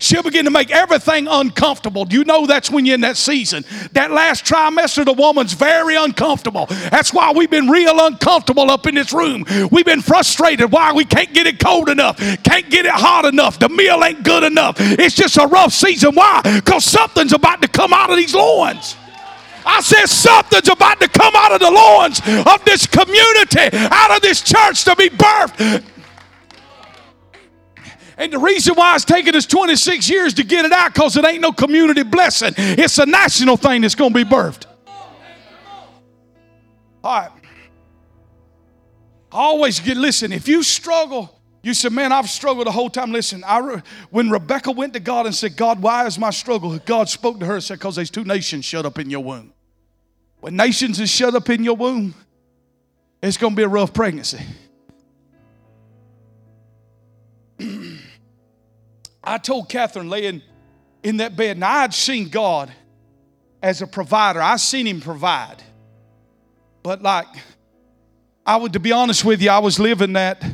She'll 0.01 0.23
begin 0.23 0.47
to 0.47 0.51
make 0.51 0.71
everything 0.71 1.29
uncomfortable. 1.29 2.05
Do 2.05 2.17
you 2.17 2.25
know 2.25 2.47
that's 2.47 2.71
when 2.71 2.87
you're 2.87 2.95
in 2.95 3.03
that 3.03 3.17
season. 3.17 3.65
That 3.93 4.11
last 4.11 4.45
trimester, 4.45 5.05
the 5.05 5.13
woman's 5.13 5.53
very 5.53 5.95
uncomfortable. 5.95 6.67
That's 6.91 7.13
why 7.13 7.33
we've 7.33 7.51
been 7.51 7.69
real 7.69 8.05
uncomfortable 8.07 8.71
up 8.71 8.87
in 8.87 8.95
this 8.95 9.13
room. 9.13 9.45
We've 9.71 9.85
been 9.85 10.01
frustrated 10.01 10.73
why 10.73 10.93
we 10.93 11.05
can't 11.05 11.33
get 11.35 11.47
it 11.47 11.59
cold 11.59 11.89
enough, 11.89 12.17
can't 12.43 12.69
get 12.71 12.87
it 12.87 12.93
hot 12.93 13.27
enough. 13.27 13.59
The 13.59 13.69
meal 13.69 14.03
ain't 14.03 14.25
good 14.25 14.43
enough. 14.43 14.77
It's 14.79 15.15
just 15.15 15.37
a 15.37 15.47
rough 15.47 15.73
season. 15.73 16.15
Why? 16.15 16.41
Because 16.43 16.85
something's 16.85 17.33
about 17.33 17.61
to 17.63 17.69
come 17.69 17.93
out 17.93 18.11
of 18.11 18.17
these 18.17 18.35
loins. 18.35 18.97
I 19.67 19.81
said 19.83 20.07
something's 20.07 20.69
about 20.69 21.01
to 21.01 21.09
come 21.09 21.35
out 21.37 21.53
of 21.53 21.61
the 21.61 21.71
loins 21.71 22.21
of 22.47 22.65
this 22.65 22.87
community, 22.87 23.77
out 23.91 24.17
of 24.17 24.23
this 24.23 24.41
church 24.41 24.85
to 24.85 24.97
be 24.97 25.11
birthed. 25.11 25.85
And 28.21 28.31
the 28.33 28.39
reason 28.39 28.75
why 28.75 28.95
it's 28.95 29.07
taking 29.07 29.35
us 29.35 29.47
26 29.47 30.11
years 30.11 30.35
to 30.35 30.45
get 30.45 30.67
it 30.67 30.73
out, 30.73 30.93
because 30.93 31.17
it 31.17 31.25
ain't 31.25 31.41
no 31.41 31.53
community 31.53 32.03
blessing. 32.03 32.53
It's 32.57 32.99
a 32.99 33.07
national 33.07 33.57
thing 33.57 33.81
that's 33.81 33.95
going 33.95 34.13
to 34.13 34.25
be 34.25 34.31
birthed. 34.31 34.67
All 37.03 37.21
right. 37.21 37.31
Always 39.33 39.81
get, 39.81 39.97
listen, 39.97 40.33
if 40.33 40.49
you 40.49 40.63
struggle 40.63 41.41
You 41.63 41.75
said, 41.75 41.93
man, 41.93 42.11
I've 42.11 42.29
struggled 42.31 42.67
the 42.67 42.73
whole 42.73 42.89
time. 42.89 43.13
Listen, 43.13 43.45
I 43.45 43.59
re- 43.59 43.83
when 44.11 44.31
Rebecca 44.31 44.71
went 44.71 44.95
to 44.95 45.01
God 45.01 45.27
and 45.27 45.35
said, 45.35 45.57
God, 45.57 45.83
why 45.83 46.07
is 46.07 46.19
my 46.19 46.31
struggle? 46.31 46.79
God 46.79 47.09
spoke 47.09 47.39
to 47.41 47.47
her 47.47 47.55
and 47.55 47.65
said, 47.65 47.79
because 47.79 47.97
there's 47.97 48.11
two 48.11 48.25
nations 48.25 48.65
shut 48.65 48.87
up 48.87 48.99
in 48.99 49.11
your 49.11 49.23
womb. 49.23 49.53
When 50.41 50.57
nations 50.57 50.99
is 51.01 51.11
shut 51.11 51.35
up 51.35 51.51
in 51.51 51.63
your 51.63 51.77
womb, 51.77 52.15
it's 53.23 53.37
going 53.37 53.53
to 53.53 53.57
be 53.57 53.63
a 53.63 53.69
rough 53.69 53.93
pregnancy. 53.93 54.41
I 59.31 59.39
told 59.39 59.69
Catherine 59.69 60.11
laying 60.11 60.43
in 61.05 61.19
that 61.19 61.37
bed, 61.37 61.57
and 61.57 61.65
I 61.65 61.83
had 61.83 61.95
seen 61.95 62.31
God 62.31 62.69
as 63.63 63.81
a 63.81 63.87
provider. 63.87 64.43
I 64.43 64.57
seen 64.57 64.87
him 64.87 65.01
provide. 65.01 65.63
But 66.83 67.01
like, 67.01 67.29
I 68.45 68.57
would, 68.57 68.73
to 68.73 68.81
be 68.81 68.91
honest 68.91 69.25
with 69.25 69.41
you, 69.41 69.51
I 69.51 69.61
was 69.61 69.79
living 69.79 70.15
that 70.15 70.45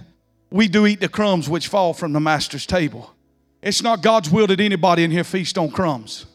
we 0.50 0.68
do 0.68 0.86
eat 0.86 1.00
the 1.00 1.08
crumbs 1.08 1.48
which 1.48 1.68
fall 1.68 1.94
from 1.94 2.12
the 2.12 2.20
master's 2.20 2.66
table. 2.66 3.14
It's 3.62 3.82
not 3.82 4.02
God's 4.02 4.28
will 4.28 4.46
that 4.48 4.60
anybody 4.60 5.04
in 5.04 5.10
here 5.10 5.24
feast 5.24 5.56
on 5.56 5.70
crumbs. 5.70 6.26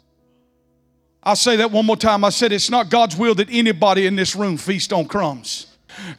I'll 1.22 1.36
say 1.36 1.58
that 1.58 1.70
one 1.70 1.86
more 1.86 1.96
time. 1.96 2.26
I 2.26 2.32
said 2.32 2.52
it's 2.52 2.72
not 2.72 2.90
God's 2.90 3.16
will 3.16 3.36
that 3.36 3.50
anybody 3.52 4.08
in 4.08 4.16
this 4.16 4.36
room 4.36 4.58
feast 4.58 4.92
on 4.92 5.06
crumbs. 5.06 5.68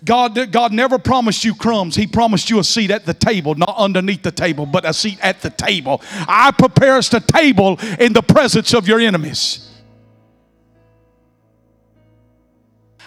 God, 0.05 0.51
God 0.51 0.73
never 0.73 0.99
promised 0.99 1.45
you 1.45 1.55
crumbs. 1.55 1.97
He 1.97 2.07
promised 2.07 2.51
you 2.51 2.59
a 2.59 2.65
seat 2.65 2.91
at 2.91 3.07
the 3.07 3.15
table, 3.15 3.55
not 3.55 3.75
underneath 3.77 4.23
the 4.23 4.33
table, 4.33 4.67
but 4.67 4.85
a 4.85 4.93
seat 4.93 5.19
at 5.23 5.41
the 5.41 5.51
table. 5.51 6.03
I 6.29 6.51
prepare 6.51 6.97
us 6.97 7.13
a 7.15 7.21
table 7.21 7.79
in 7.99 8.13
the 8.13 8.23
presence 8.23 8.75
of 8.75 8.89
your 8.89 9.01
enemies. 9.01 9.69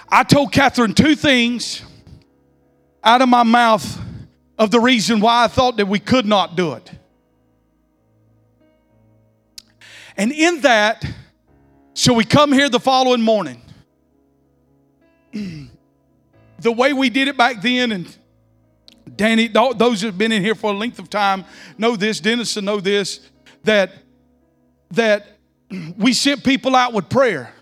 I 0.07 0.23
told 0.23 0.51
Catherine 0.51 0.93
two 0.93 1.15
things 1.15 1.83
out 3.03 3.21
of 3.21 3.29
my 3.29 3.43
mouth 3.43 3.99
of 4.57 4.71
the 4.71 4.79
reason 4.79 5.19
why 5.19 5.43
I 5.43 5.47
thought 5.47 5.77
that 5.77 5.87
we 5.87 5.99
could 5.99 6.25
not 6.25 6.55
do 6.55 6.73
it. 6.73 6.91
And 10.17 10.31
in 10.31 10.61
that, 10.61 11.03
so 11.93 12.13
we 12.13 12.23
come 12.23 12.53
here 12.53 12.69
the 12.69 12.79
following 12.79 13.21
morning. 13.21 13.61
the 16.65 16.71
way 16.71 16.93
we 16.93 17.11
did 17.11 17.27
it 17.27 17.37
back 17.37 17.61
then, 17.61 17.91
and 17.91 18.17
Danny, 19.15 19.47
those 19.47 20.01
who 20.01 20.07
have 20.07 20.17
been 20.17 20.31
in 20.31 20.43
here 20.43 20.55
for 20.55 20.71
a 20.71 20.75
length 20.75 20.97
of 20.97 21.11
time 21.11 21.45
know 21.77 21.95
this, 21.95 22.19
Dennis 22.19 22.57
know 22.57 22.79
this, 22.79 23.21
that 23.63 23.91
that 24.91 25.27
we 25.97 26.11
sent 26.11 26.43
people 26.43 26.75
out 26.75 26.91
with 26.91 27.07
prayer. 27.07 27.53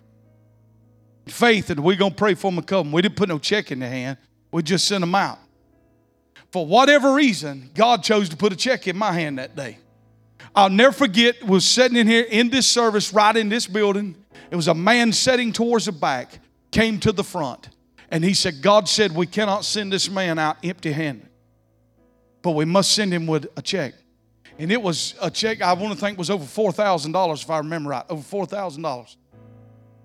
Faith 1.25 1.67
that 1.67 1.79
we're 1.79 1.97
gonna 1.97 2.15
pray 2.15 2.33
for 2.33 2.49
them 2.49 2.61
to 2.61 2.65
come. 2.65 2.91
We 2.93 3.01
didn't 3.01 3.17
put 3.17 3.27
no 3.27 3.39
check 3.39 3.71
in 3.71 3.79
their 3.79 3.89
hand. 3.89 4.17
We 4.51 4.63
just 4.63 4.87
sent 4.87 5.01
them 5.01 5.15
out. 5.15 5.39
For 6.51 6.65
whatever 6.65 7.13
reason, 7.13 7.71
God 7.73 8.03
chose 8.03 8.29
to 8.29 8.37
put 8.37 8.53
a 8.53 8.55
check 8.55 8.87
in 8.87 8.97
my 8.97 9.11
hand 9.11 9.37
that 9.37 9.55
day. 9.55 9.79
I'll 10.55 10.69
never 10.69 10.93
forget, 10.93 11.43
was 11.43 11.65
sitting 11.65 11.97
in 11.97 12.07
here 12.07 12.25
in 12.29 12.49
this 12.49 12.67
service, 12.67 13.13
right 13.13 13.35
in 13.35 13.49
this 13.49 13.67
building. 13.67 14.15
It 14.49 14.55
was 14.55 14.67
a 14.67 14.73
man 14.73 15.11
sitting 15.11 15.51
towards 15.51 15.85
the 15.85 15.91
back, 15.91 16.39
came 16.71 16.99
to 17.01 17.11
the 17.11 17.23
front, 17.23 17.69
and 18.13 18.23
he 18.23 18.35
said, 18.35 18.61
God 18.61 18.87
said, 18.87 19.11
We 19.11 19.25
cannot 19.25 19.65
send 19.65 19.91
this 19.91 20.07
man 20.07 20.37
out 20.37 20.57
empty 20.63 20.91
handed, 20.91 21.27
but 22.43 22.51
we 22.51 22.63
must 22.63 22.93
send 22.93 23.11
him 23.11 23.25
with 23.25 23.47
a 23.57 23.61
check. 23.61 23.95
And 24.59 24.71
it 24.71 24.79
was 24.79 25.15
a 25.19 25.31
check, 25.31 25.63
I 25.63 25.73
want 25.73 25.95
to 25.95 25.99
think 25.99 26.19
was 26.19 26.29
over 26.29 26.45
$4,000 26.45 27.41
if 27.41 27.49
I 27.49 27.57
remember 27.57 27.89
right, 27.89 28.05
over 28.07 28.21
$4,000. 28.21 29.15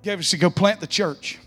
Gave 0.03 0.21
us 0.21 0.31
to 0.31 0.39
go 0.39 0.49
plant 0.49 0.81
the 0.81 0.87
church. 0.87 1.39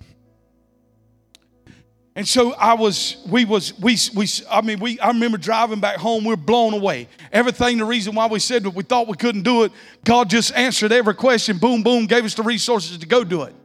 And 2.16 2.28
so 2.28 2.54
I 2.54 2.76
was, 2.76 3.18
we 3.28 3.44
was, 3.44 3.74
we, 3.80 3.98
we, 4.14 4.28
I 4.48 4.62
mean, 4.62 4.80
we, 4.80 5.00
I 5.00 5.08
remember 5.08 5.40
driving 5.40 5.80
back 5.80 5.98
home, 5.98 6.26
we 6.26 6.30
were 6.30 6.38
blown 6.38 6.76
away. 6.76 7.08
Everything, 7.32 7.80
the 7.80 7.86
reason 7.86 8.14
why 8.14 8.28
we 8.28 8.38
said 8.38 8.62
that 8.64 8.76
we 8.76 8.84
thought 8.84 9.08
we 9.08 9.18
couldn't 9.18 9.44
do 9.44 9.64
it, 9.64 9.72
God 10.04 10.30
just 10.30 10.54
answered 10.54 10.92
every 10.92 11.16
question, 11.16 11.58
boom, 11.58 11.82
boom, 11.82 12.06
gave 12.06 12.24
us 12.24 12.36
the 12.36 12.44
resources 12.44 13.00
to 13.00 13.08
go 13.08 13.24
do 13.24 13.42
it. 13.44 13.56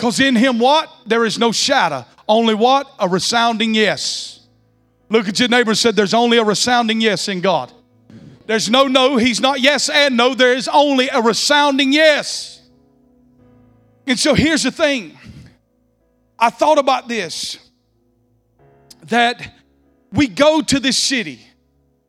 Because 0.00 0.18
in 0.18 0.34
Him, 0.34 0.58
what? 0.58 0.90
There 1.04 1.26
is 1.26 1.38
no 1.38 1.52
shadow. 1.52 2.06
Only 2.26 2.54
what? 2.54 2.90
A 2.98 3.06
resounding 3.06 3.74
yes. 3.74 4.40
Look 5.10 5.28
at 5.28 5.38
your 5.38 5.50
neighbor 5.50 5.74
said, 5.74 5.94
There's 5.94 6.14
only 6.14 6.38
a 6.38 6.42
resounding 6.42 7.02
yes 7.02 7.28
in 7.28 7.42
God. 7.42 7.70
There's 8.46 8.70
no 8.70 8.86
no. 8.86 9.18
He's 9.18 9.42
not 9.42 9.60
yes 9.60 9.90
and 9.90 10.16
no. 10.16 10.32
There 10.32 10.54
is 10.54 10.68
only 10.68 11.10
a 11.10 11.20
resounding 11.20 11.92
yes. 11.92 12.66
And 14.06 14.18
so 14.18 14.32
here's 14.32 14.62
the 14.62 14.70
thing 14.70 15.18
I 16.38 16.48
thought 16.48 16.78
about 16.78 17.06
this 17.06 17.58
that 19.02 19.52
we 20.12 20.28
go 20.28 20.62
to 20.62 20.80
this 20.80 20.96
city. 20.96 21.40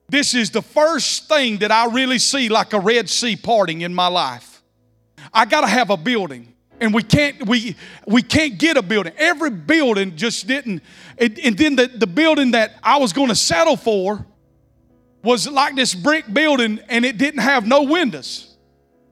This 0.07 0.33
is 0.33 0.49
the 0.49 0.61
first 0.61 1.27
thing 1.27 1.57
that 1.57 1.73
I 1.73 1.87
really 1.87 2.19
see 2.19 2.47
like 2.47 2.71
a 2.71 2.79
Red 2.79 3.09
Sea 3.09 3.35
parting 3.35 3.81
in 3.81 3.93
my 3.93 4.07
life. 4.07 4.63
I 5.33 5.43
got 5.43 5.61
to 5.61 5.67
have 5.67 5.89
a 5.89 5.97
building. 5.97 6.50
And 6.81 6.93
we 6.93 7.03
can't 7.03 7.47
we 7.47 7.75
we 8.07 8.23
can't 8.23 8.57
get 8.57 8.75
a 8.75 8.81
building. 8.81 9.13
Every 9.17 9.51
building 9.51 10.17
just 10.17 10.47
didn't. 10.47 10.81
And, 11.17 11.39
and 11.39 11.57
then 11.57 11.75
the, 11.75 11.87
the 11.87 12.07
building 12.07 12.51
that 12.51 12.73
I 12.83 12.97
was 12.97 13.13
going 13.13 13.29
to 13.29 13.35
settle 13.35 13.77
for 13.77 14.25
was 15.23 15.47
like 15.47 15.75
this 15.75 15.93
brick 15.93 16.33
building, 16.33 16.79
and 16.89 17.05
it 17.05 17.19
didn't 17.19 17.41
have 17.41 17.67
no 17.67 17.83
windows. 17.83 18.57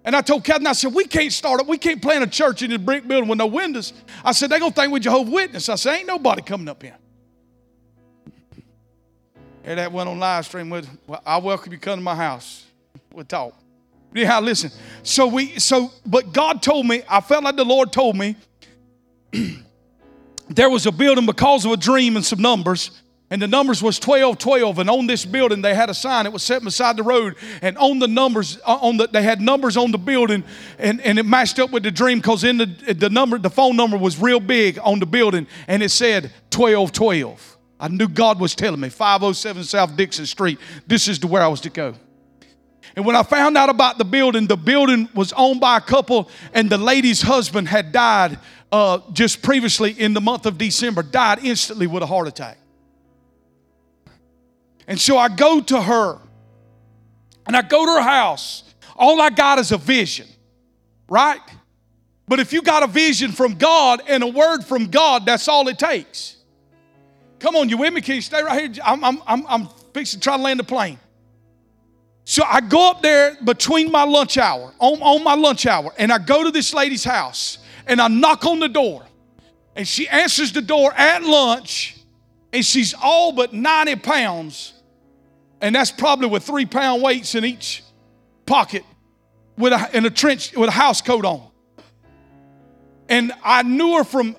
And 0.04 0.16
I 0.16 0.22
told 0.22 0.44
Captain, 0.44 0.66
I 0.66 0.74
said, 0.74 0.94
we 0.94 1.06
can't 1.06 1.32
start 1.32 1.62
it. 1.62 1.68
We 1.68 1.78
can't 1.78 2.02
plant 2.02 2.24
a 2.24 2.28
church 2.28 2.64
in 2.64 2.72
this 2.72 2.80
brick 2.80 3.08
building 3.08 3.30
with 3.30 3.38
no 3.38 3.46
windows. 3.46 3.94
I 4.24 4.32
said, 4.32 4.50
they're 4.50 4.60
going 4.60 4.72
to 4.72 4.76
think 4.76 4.92
we're 4.92 5.00
Jehovah's 5.00 5.32
Witness. 5.32 5.70
I 5.70 5.76
said, 5.76 5.98
ain't 5.98 6.08
nobody 6.08 6.42
coming 6.42 6.68
up 6.68 6.82
here. 6.82 6.98
And 9.64 9.78
that 9.78 9.92
went 9.92 10.10
on 10.10 10.18
live 10.18 10.46
stream 10.46 10.72
with, 10.72 10.90
well, 11.06 11.22
I 11.24 11.38
welcome 11.38 11.72
you 11.72 11.78
come 11.78 12.00
to 12.00 12.04
my 12.04 12.16
house. 12.16 12.66
We'll 13.14 13.26
talk. 13.26 13.54
Yeah, 14.14 14.40
listen. 14.40 14.72
So 15.04 15.28
we, 15.28 15.60
so, 15.60 15.92
but 16.06 16.34
God 16.34 16.62
told 16.62 16.86
me, 16.88 17.04
I 17.08 17.22
felt 17.22 17.44
like 17.44 17.56
the 17.56 17.66
Lord 17.66 17.92
told 17.92 18.18
me 18.18 18.36
there 20.50 20.70
was 20.70 20.86
a 20.86 20.92
building 20.92 21.26
because 21.26 21.66
of 21.66 21.72
a 21.72 21.78
dream 21.78 22.16
and 22.16 22.26
some 22.26 22.42
numbers 22.42 22.92
and 23.32 23.42
the 23.42 23.48
numbers 23.48 23.84
was 23.84 24.00
12 24.00 24.38
12 24.38 24.80
and 24.80 24.90
on 24.90 25.08
this 25.08 25.26
building 25.26 25.62
they 25.62 25.74
had 25.74 25.90
a 25.90 25.94
sign 25.94 26.26
it 26.26 26.34
was 26.34 26.44
set 26.44 26.64
beside 26.64 26.98
the 26.98 27.04
road 27.04 27.36
and 27.62 27.78
on 27.78 28.00
the 28.00 28.08
numbers 28.08 28.60
uh, 28.66 28.78
on 28.82 28.98
the 28.98 29.08
they 29.08 29.22
had 29.22 29.40
numbers 29.40 29.78
on 29.78 29.92
the 29.92 29.98
building 29.98 30.44
and, 30.78 31.00
and 31.02 31.20
it 31.20 31.26
matched 31.26 31.60
up 31.60 31.72
with 31.72 31.84
the 31.84 31.92
dream 31.92 32.20
because 32.20 32.44
in 32.44 32.58
the 32.58 32.66
the 32.94 33.10
number 33.10 33.38
the 33.38 33.50
phone 33.50 33.76
number 33.76 33.98
was 33.98 34.20
real 34.20 34.40
big 34.40 34.80
on 34.80 35.00
the 35.00 35.06
building 35.06 35.48
and 35.68 35.84
it 35.84 35.90
said 35.90 36.32
12 36.50 36.92
12 36.92 37.58
i 37.80 37.88
knew 37.88 38.08
god 38.08 38.40
was 38.40 38.56
telling 38.56 38.80
me 38.80 38.90
507 38.90 39.64
south 39.64 39.96
dixon 39.96 40.26
street 40.26 40.60
this 40.88 41.08
is 41.08 41.20
the 41.20 41.28
where 41.28 41.42
i 41.42 41.48
was 41.48 41.62
to 41.62 41.70
go 41.70 41.94
and 42.96 43.06
when 43.06 43.16
I 43.16 43.24
found 43.24 43.58
out 43.58 43.70
about 43.70 43.98
the 43.98 44.06
building, 44.06 44.48
the 44.48 44.58
building 44.58 45.10
was 45.14 45.34
owned 45.34 45.60
by 45.60 45.78
a 45.78 45.82
couple, 45.82 46.30
and 46.54 46.70
the 46.70 46.78
lady's 46.78 47.22
husband 47.22 47.68
had 47.68 47.92
died 47.92 48.40
uh, 48.72 49.00
just 49.14 49.42
previously 49.42 49.92
in 49.92 50.14
the 50.14 50.22
month 50.22 50.46
of 50.46 50.58
December, 50.58 51.04
died 51.04 51.44
instantly 51.44 51.88
with 51.88 52.04
a 52.04 52.06
heart 52.06 52.28
attack. 52.28 52.58
And 54.88 55.00
so 55.00 55.18
I 55.18 55.30
go 55.30 55.62
to 55.62 55.82
her 55.82 56.20
and 57.46 57.56
I 57.56 57.62
go 57.62 57.86
to 57.86 57.92
her 57.94 58.02
house. 58.02 58.64
All 58.96 59.22
I 59.22 59.30
got 59.30 59.60
is 59.60 59.72
a 59.72 59.78
vision, 59.78 60.28
right? 61.08 61.40
But 62.28 62.40
if 62.40 62.54
you 62.54 62.62
got 62.62 62.84
a 62.84 62.88
vision 62.88 63.32
from 63.32 63.56
God 63.56 64.02
and 64.08 64.24
a 64.24 64.28
word 64.28 64.62
from 64.64 64.88
God, 64.88 65.26
that's 65.26 65.48
all 65.48 65.68
it 65.68 65.80
takes. 65.80 66.38
Come 67.40 67.56
on, 67.56 67.70
you 67.70 67.78
with 67.78 67.94
me? 67.94 68.02
Can 68.02 68.16
you 68.16 68.22
stay 68.22 68.44
right 68.44 68.60
here? 68.60 68.84
I'm, 68.86 69.04
I'm, 69.04 69.22
I'm, 69.26 69.48
I'm 69.48 69.68
fixing 69.94 70.20
to 70.20 70.24
try 70.24 70.38
to 70.38 70.44
land 70.44 70.60
the 70.60 70.64
plane. 70.64 71.00
So 72.30 72.44
I 72.48 72.62
go 72.62 72.92
up 72.92 73.02
there 73.02 73.36
between 73.44 73.92
my 73.92 74.04
lunch 74.04 74.38
hour, 74.38 74.72
on, 74.78 75.02
on 75.02 75.24
my 75.24 75.34
lunch 75.34 75.66
hour, 75.66 75.92
and 75.98 76.12
I 76.12 76.20
go 76.20 76.44
to 76.44 76.52
this 76.52 76.76
lady's 76.76 77.04
house 77.04 77.58
and 77.88 78.00
I 78.00 78.08
knock 78.08 78.46
on 78.46 78.60
the 78.60 78.70
door. 78.70 79.04
And 79.76 79.88
she 79.88 80.08
answers 80.08 80.52
the 80.52 80.62
door 80.62 80.94
at 80.94 81.24
lunch, 81.24 81.98
and 82.54 82.64
she's 82.64 82.94
all 82.94 83.32
but 83.32 83.52
90 83.52 83.96
pounds 83.96 84.74
and 85.60 85.74
that's 85.74 85.92
probably 85.92 86.28
with 86.28 86.44
three 86.44 86.68
pound 86.68 87.02
weights 87.02 87.34
in 87.34 87.44
each 87.44 87.84
pocket 88.46 88.84
with 89.58 89.74
a, 89.74 89.90
in 89.98 90.06
a 90.06 90.12
trench 90.12 90.56
with 90.56 90.70
a 90.70 90.74
house 90.74 91.02
coat 91.02 91.26
on. 91.26 91.50
And 93.10 93.34
I 93.44 93.64
knew 93.64 93.98
her 93.98 94.04
from 94.04 94.36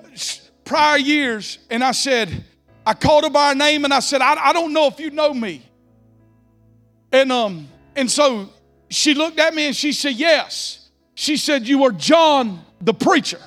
prior 0.65 0.97
years, 0.97 1.59
and 1.71 1.83
I 1.83 1.91
said, 1.91 2.45
I 2.87 2.95
called 2.95 3.25
her 3.25 3.31
by 3.31 3.49
her 3.49 3.55
name 3.57 3.85
and 3.85 3.93
I 3.93 3.99
said, 3.99 4.21
I, 4.21 4.37
I 4.37 4.53
don't 4.53 4.73
know 4.73 4.87
if 4.87 5.01
you 5.01 5.11
know 5.11 5.35
me. 5.35 5.67
And 7.13 7.33
um, 7.33 7.69
and 7.97 8.11
so 8.11 8.49
she 8.89 9.15
looked 9.15 9.39
at 9.39 9.55
me 9.55 9.67
and 9.67 9.77
she 9.77 9.93
said, 9.93 10.15
Yes. 10.15 10.91
She 11.15 11.37
said, 11.37 11.67
You 11.67 11.85
are 11.85 11.93
John 11.93 12.65
the 12.81 12.95
preacher. 12.95 13.41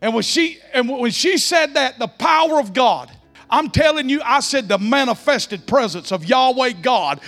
And 0.00 0.14
when 0.14 0.22
she 0.22 0.58
and 0.72 0.88
when 0.88 1.10
she 1.10 1.36
said 1.38 1.74
that, 1.74 1.98
the 1.98 2.08
power 2.08 2.58
of 2.58 2.72
God 2.72 3.10
I'm 3.50 3.68
telling 3.68 4.08
you, 4.08 4.22
I 4.24 4.40
said 4.40 4.68
the 4.68 4.78
manifested 4.78 5.66
presence 5.66 6.12
of 6.12 6.24
Yahweh 6.24 6.74
God 6.82 7.20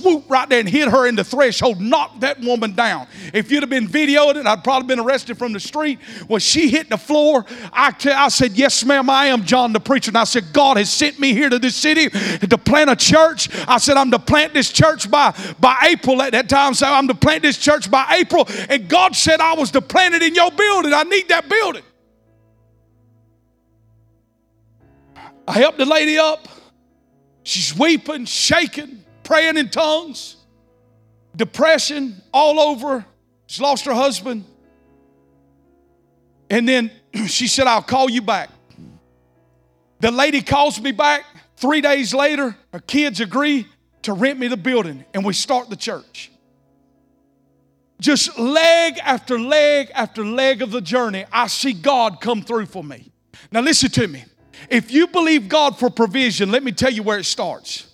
swooped 0.00 0.30
right 0.30 0.48
there 0.48 0.60
and 0.60 0.68
hit 0.68 0.88
her 0.88 1.06
in 1.06 1.16
the 1.16 1.24
threshold, 1.24 1.80
knocked 1.80 2.20
that 2.20 2.40
woman 2.40 2.72
down. 2.72 3.06
If 3.32 3.50
you'd 3.50 3.62
have 3.62 3.70
been 3.70 3.86
videoing 3.86 4.36
it, 4.36 4.46
I'd 4.46 4.64
probably 4.64 4.86
been 4.86 5.00
arrested 5.00 5.38
from 5.38 5.52
the 5.52 5.60
street. 5.60 6.00
When 6.26 6.40
she 6.40 6.68
hit 6.68 6.88
the 6.88 6.96
floor, 6.96 7.44
I, 7.72 7.90
t- 7.92 8.10
I 8.10 8.28
said, 8.28 8.52
Yes, 8.52 8.84
ma'am, 8.84 9.10
I 9.10 9.26
am 9.26 9.44
John 9.44 9.72
the 9.72 9.80
preacher. 9.80 10.10
And 10.10 10.18
I 10.18 10.24
said, 10.24 10.52
God 10.52 10.76
has 10.76 10.90
sent 10.90 11.18
me 11.18 11.32
here 11.32 11.48
to 11.48 11.58
this 11.58 11.76
city 11.76 12.08
to 12.10 12.58
plant 12.58 12.90
a 12.90 12.96
church. 12.96 13.48
I 13.66 13.78
said, 13.78 13.96
I'm 13.96 14.10
to 14.10 14.18
plant 14.18 14.54
this 14.54 14.70
church 14.70 15.10
by, 15.10 15.34
by 15.58 15.88
April 15.90 16.20
at 16.22 16.32
that 16.32 16.48
time. 16.48 16.74
So 16.74 16.86
I'm 16.86 17.08
to 17.08 17.14
plant 17.14 17.42
this 17.42 17.58
church 17.58 17.90
by 17.90 18.16
April. 18.18 18.46
And 18.68 18.88
God 18.88 19.14
said 19.14 19.40
I 19.40 19.54
was 19.54 19.70
to 19.72 19.80
plant 19.80 20.14
it 20.14 20.22
in 20.22 20.34
your 20.34 20.50
building. 20.50 20.92
I 20.92 21.02
need 21.04 21.28
that 21.28 21.48
building. 21.48 21.82
I 25.46 25.54
helped 25.54 25.78
the 25.78 25.84
lady 25.84 26.16
up. 26.16 26.46
She's 27.42 27.76
weeping, 27.76 28.26
shaking, 28.26 29.04
praying 29.30 29.56
in 29.56 29.68
tongues, 29.68 30.34
depression 31.36 32.20
all 32.34 32.58
over. 32.58 33.06
She's 33.46 33.60
lost 33.60 33.84
her 33.84 33.94
husband. 33.94 34.44
And 36.50 36.68
then 36.68 36.90
she 37.28 37.46
said, 37.46 37.68
I'll 37.68 37.80
call 37.80 38.10
you 38.10 38.22
back. 38.22 38.50
The 40.00 40.10
lady 40.10 40.42
calls 40.42 40.80
me 40.80 40.90
back. 40.90 41.24
Three 41.56 41.80
days 41.80 42.12
later, 42.12 42.56
her 42.72 42.80
kids 42.80 43.20
agree 43.20 43.68
to 44.02 44.14
rent 44.14 44.36
me 44.36 44.48
the 44.48 44.56
building, 44.56 45.04
and 45.14 45.24
we 45.24 45.32
start 45.32 45.70
the 45.70 45.76
church. 45.76 46.32
Just 48.00 48.36
leg 48.36 48.98
after 49.00 49.38
leg 49.38 49.92
after 49.94 50.24
leg 50.24 50.60
of 50.60 50.72
the 50.72 50.80
journey, 50.80 51.24
I 51.30 51.46
see 51.46 51.72
God 51.72 52.20
come 52.20 52.42
through 52.42 52.66
for 52.66 52.82
me. 52.82 53.12
Now, 53.52 53.60
listen 53.60 53.90
to 53.90 54.08
me. 54.08 54.24
If 54.68 54.90
you 54.90 55.06
believe 55.06 55.48
God 55.48 55.78
for 55.78 55.88
provision, 55.88 56.50
let 56.50 56.64
me 56.64 56.72
tell 56.72 56.90
you 56.90 57.04
where 57.04 57.18
it 57.18 57.26
starts. 57.26 57.89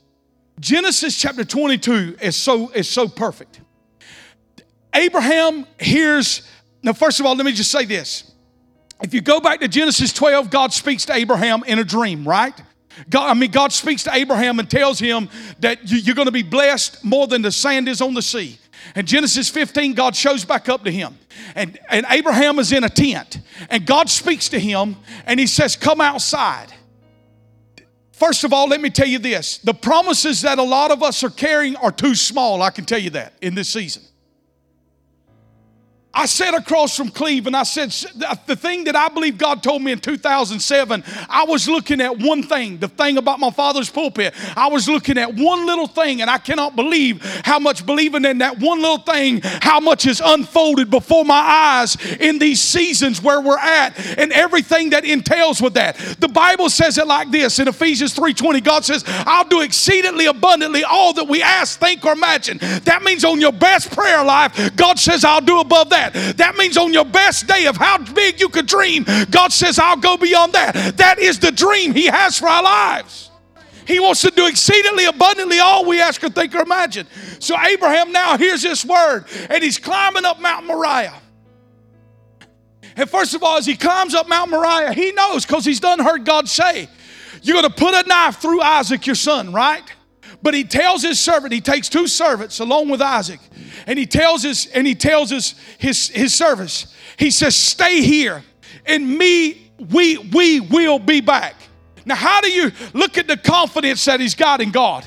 Genesis 0.59 1.19
chapter 1.19 1.45
22 1.45 2.17
is 2.21 2.37
so, 2.37 2.71
is 2.71 2.89
so 2.89 3.09
perfect. 3.09 3.61
Abraham 4.95 5.67
hears, 5.79 6.43
now, 6.83 6.95
first 6.95 7.21
of 7.21 7.27
all, 7.27 7.35
let 7.37 7.45
me 7.45 7.53
just 7.53 7.71
say 7.71 7.85
this. 7.85 8.33
If 9.03 9.13
you 9.13 9.21
go 9.21 9.41
back 9.41 9.61
to 9.61 9.69
Genesis 9.69 10.13
12, 10.15 10.49
God 10.49 10.73
speaks 10.73 11.05
to 11.07 11.13
Abraham 11.13 11.63
in 11.67 11.79
a 11.79 11.85
dream, 11.85 12.27
right? 12.27 12.59
God, 13.11 13.29
I 13.31 13.35
mean, 13.35 13.51
God 13.51 13.73
speaks 13.73 14.05
to 14.05 14.15
Abraham 14.15 14.59
and 14.59 14.71
tells 14.71 14.99
him 14.99 15.29
that 15.61 15.91
you- 15.91 15.99
you're 15.99 16.15
going 16.15 16.27
to 16.27 16.33
be 16.33 16.43
blessed 16.43 17.05
more 17.05 17.27
than 17.27 17.43
the 17.43 17.53
sand 17.53 17.89
is 17.89 18.01
on 18.01 18.15
the 18.15 18.23
sea. 18.23 18.59
And 18.95 19.07
Genesis 19.07 19.51
15, 19.51 19.93
God 19.93 20.17
shows 20.17 20.45
back 20.47 20.71
up 20.71 20.85
to 20.85 20.91
him. 20.91 21.19
And, 21.55 21.79
and 21.91 22.07
Abraham 22.09 22.59
is 22.59 22.73
in 22.73 22.85
a 22.85 22.89
tent. 22.89 23.41
And 23.69 23.85
God 23.85 24.09
speaks 24.09 24.49
to 24.51 24.59
him 24.59 24.97
and 25.27 25.39
he 25.39 25.47
says, 25.47 25.77
Come 25.77 26.01
outside. 26.01 26.73
First 28.17 28.45
of 28.45 28.53
all, 28.55 28.67
let 28.67 28.81
me 28.81 28.89
tell 28.89 29.07
you 29.07 29.19
this 29.19 29.59
the 29.59 29.75
promises 29.75 30.41
that 30.41 30.59
a 30.59 30.63
lot 30.63 30.91
of 30.91 31.03
us 31.03 31.23
are 31.23 31.31
carrying 31.31 31.77
are 31.77 31.93
too 31.93 32.15
small. 32.15 32.63
I 32.63 32.71
can 32.71 32.87
tell 32.87 32.99
you 32.99 33.11
that 33.11 33.35
in 33.43 33.55
this 33.55 33.69
season. 33.69 34.03
I 36.17 36.25
sat 36.25 36.55
across 36.55 36.97
from 36.97 37.11
Cleve 37.11 37.47
and 37.47 37.55
I 37.55 37.63
said, 37.63 37.91
the 38.47 38.57
thing 38.57 38.85
that 38.85 38.97
I 38.97 39.11
believe 39.11 39.37
God 39.37 39.63
told 39.63 39.83
me 39.83 39.93
in 39.93 39.99
2007, 39.99 41.05
I 41.29 41.45
was 41.45 41.69
looking 41.69 42.01
at 42.01 42.19
one 42.19 42.43
thing, 42.43 42.79
the 42.79 42.89
thing 42.89 43.19
about 43.19 43.39
my 43.39 43.51
father's 43.51 43.91
pulpit. 43.91 44.33
I 44.57 44.69
was 44.69 44.89
looking 44.89 45.19
at 45.19 45.35
one 45.35 45.67
little 45.67 45.87
thing 45.87 46.23
and 46.23 46.31
I 46.31 46.39
cannot 46.39 46.75
believe 46.75 47.23
how 47.45 47.59
much 47.59 47.85
believing 47.85 48.25
in 48.25 48.39
that 48.39 48.59
one 48.59 48.81
little 48.81 48.99
thing, 48.99 49.43
how 49.43 49.79
much 49.79 50.07
is 50.07 50.23
unfolded 50.25 50.91
before 50.91 51.27
my 51.27 51.35
eyes 51.39 51.97
in 52.17 52.39
these 52.39 52.63
seasons 52.63 53.23
where 53.23 53.43
we're 53.43 53.59
at 53.59 53.99
and 54.19 54.33
everything 54.33 54.91
that 54.91 55.05
entails 55.05 55.61
with 55.61 55.75
that. 55.75 55.99
The 56.19 56.29
Bible 56.29 56.71
says 56.71 56.97
it 56.97 57.07
like 57.07 57.31
this 57.31 57.59
in 57.59 57.69
Ephesians 57.69 58.15
3:20. 58.17 58.65
God 58.65 58.87
says, 58.87 59.05
I'll 59.07 59.45
do 59.45 59.61
exceedingly 59.61 60.25
abundantly 60.25 60.83
all 60.83 61.13
that 61.13 61.29
we 61.29 61.43
ask, 61.43 61.79
think, 61.79 62.07
or 62.07 62.13
imagine. 62.13 62.57
That 62.85 63.03
means 63.03 63.23
on 63.23 63.39
your 63.39 63.53
best 63.53 63.91
prayer 63.91 64.25
life, 64.25 64.75
God 64.77 64.99
says, 64.99 65.23
I'll 65.23 65.43
do 65.43 65.61
above 65.61 65.91
that. 65.91 66.06
That 66.13 66.57
means 66.57 66.77
on 66.77 66.93
your 66.93 67.05
best 67.05 67.47
day 67.47 67.67
of 67.67 67.77
how 67.77 67.99
big 67.99 68.41
you 68.41 68.49
could 68.49 68.67
dream, 68.67 69.05
God 69.31 69.53
says, 69.53 69.79
I'll 69.79 69.97
go 69.97 70.17
beyond 70.17 70.53
that. 70.53 70.97
That 70.97 71.19
is 71.19 71.39
the 71.39 71.53
dream 71.53 71.95
He 71.95 72.07
has 72.07 72.39
for 72.39 72.49
our 72.49 72.63
lives. 72.63 73.31
He 73.87 74.01
wants 74.01 74.21
to 74.23 74.31
do 74.31 74.47
exceedingly 74.49 75.05
abundantly 75.05 75.61
all 75.61 75.85
we 75.85 76.01
ask 76.01 76.23
or 76.25 76.29
think 76.29 76.55
or 76.55 76.61
imagine. 76.61 77.07
So 77.39 77.57
Abraham 77.59 78.11
now 78.11 78.37
hears 78.37 78.63
this 78.63 78.85
word 78.85 79.27
and 79.49 79.63
he's 79.63 79.79
climbing 79.79 80.25
up 80.25 80.41
Mount 80.41 80.67
Moriah. 80.67 81.23
And 82.97 83.09
first 83.09 83.35
of 83.35 83.43
all, 83.43 83.59
as 83.59 83.67
he 83.67 83.77
climbs 83.77 84.15
up 84.15 84.29
Mount 84.29 84.51
Moriah, 84.51 84.93
he 84.93 85.13
knows 85.13 85.47
because 85.47 85.65
he's 85.65 85.81
done 85.81 86.01
heard 86.01 86.25
God 86.25 86.49
say, 86.49 86.89
You're 87.43 87.61
going 87.61 87.71
to 87.71 87.77
put 87.77 87.95
a 87.95 88.09
knife 88.09 88.39
through 88.39 88.61
Isaac, 88.61 89.07
your 89.07 89.15
son, 89.15 89.53
right? 89.53 89.85
But 90.47 90.55
he 90.55 90.63
tells 90.63 91.03
his 91.03 91.19
servant, 91.19 91.53
he 91.53 91.61
takes 91.61 91.89
two 91.89 92.07
servants 92.07 92.61
along 92.61 92.89
with 92.89 93.03
Isaac, 93.03 93.41
and 93.85 93.99
he 93.99 94.07
tells 94.07 94.45
his 94.45 94.67
and 94.67 94.87
he 94.87 94.95
tells 94.95 95.31
his 95.31 95.57
his, 95.77 96.07
his 96.07 96.37
servants, 96.37 96.95
he 97.19 97.33
says, 97.33 97.57
Stay 97.57 98.01
here, 98.01 98.45
and 98.87 99.19
me, 99.19 99.73
we 99.91 100.19
we 100.19 100.61
will 100.61 101.01
be 101.01 101.21
back. 101.21 101.57
Now, 102.05 102.15
how 102.15 102.41
do 102.43 102.49
you 102.49 102.71
look 102.93 103.19
at 103.19 103.27
the 103.27 103.37
confidence 103.37 104.05
that 104.05 104.21
he's 104.21 104.37
got 104.37 104.61
in 104.61 104.71
God? 104.71 105.05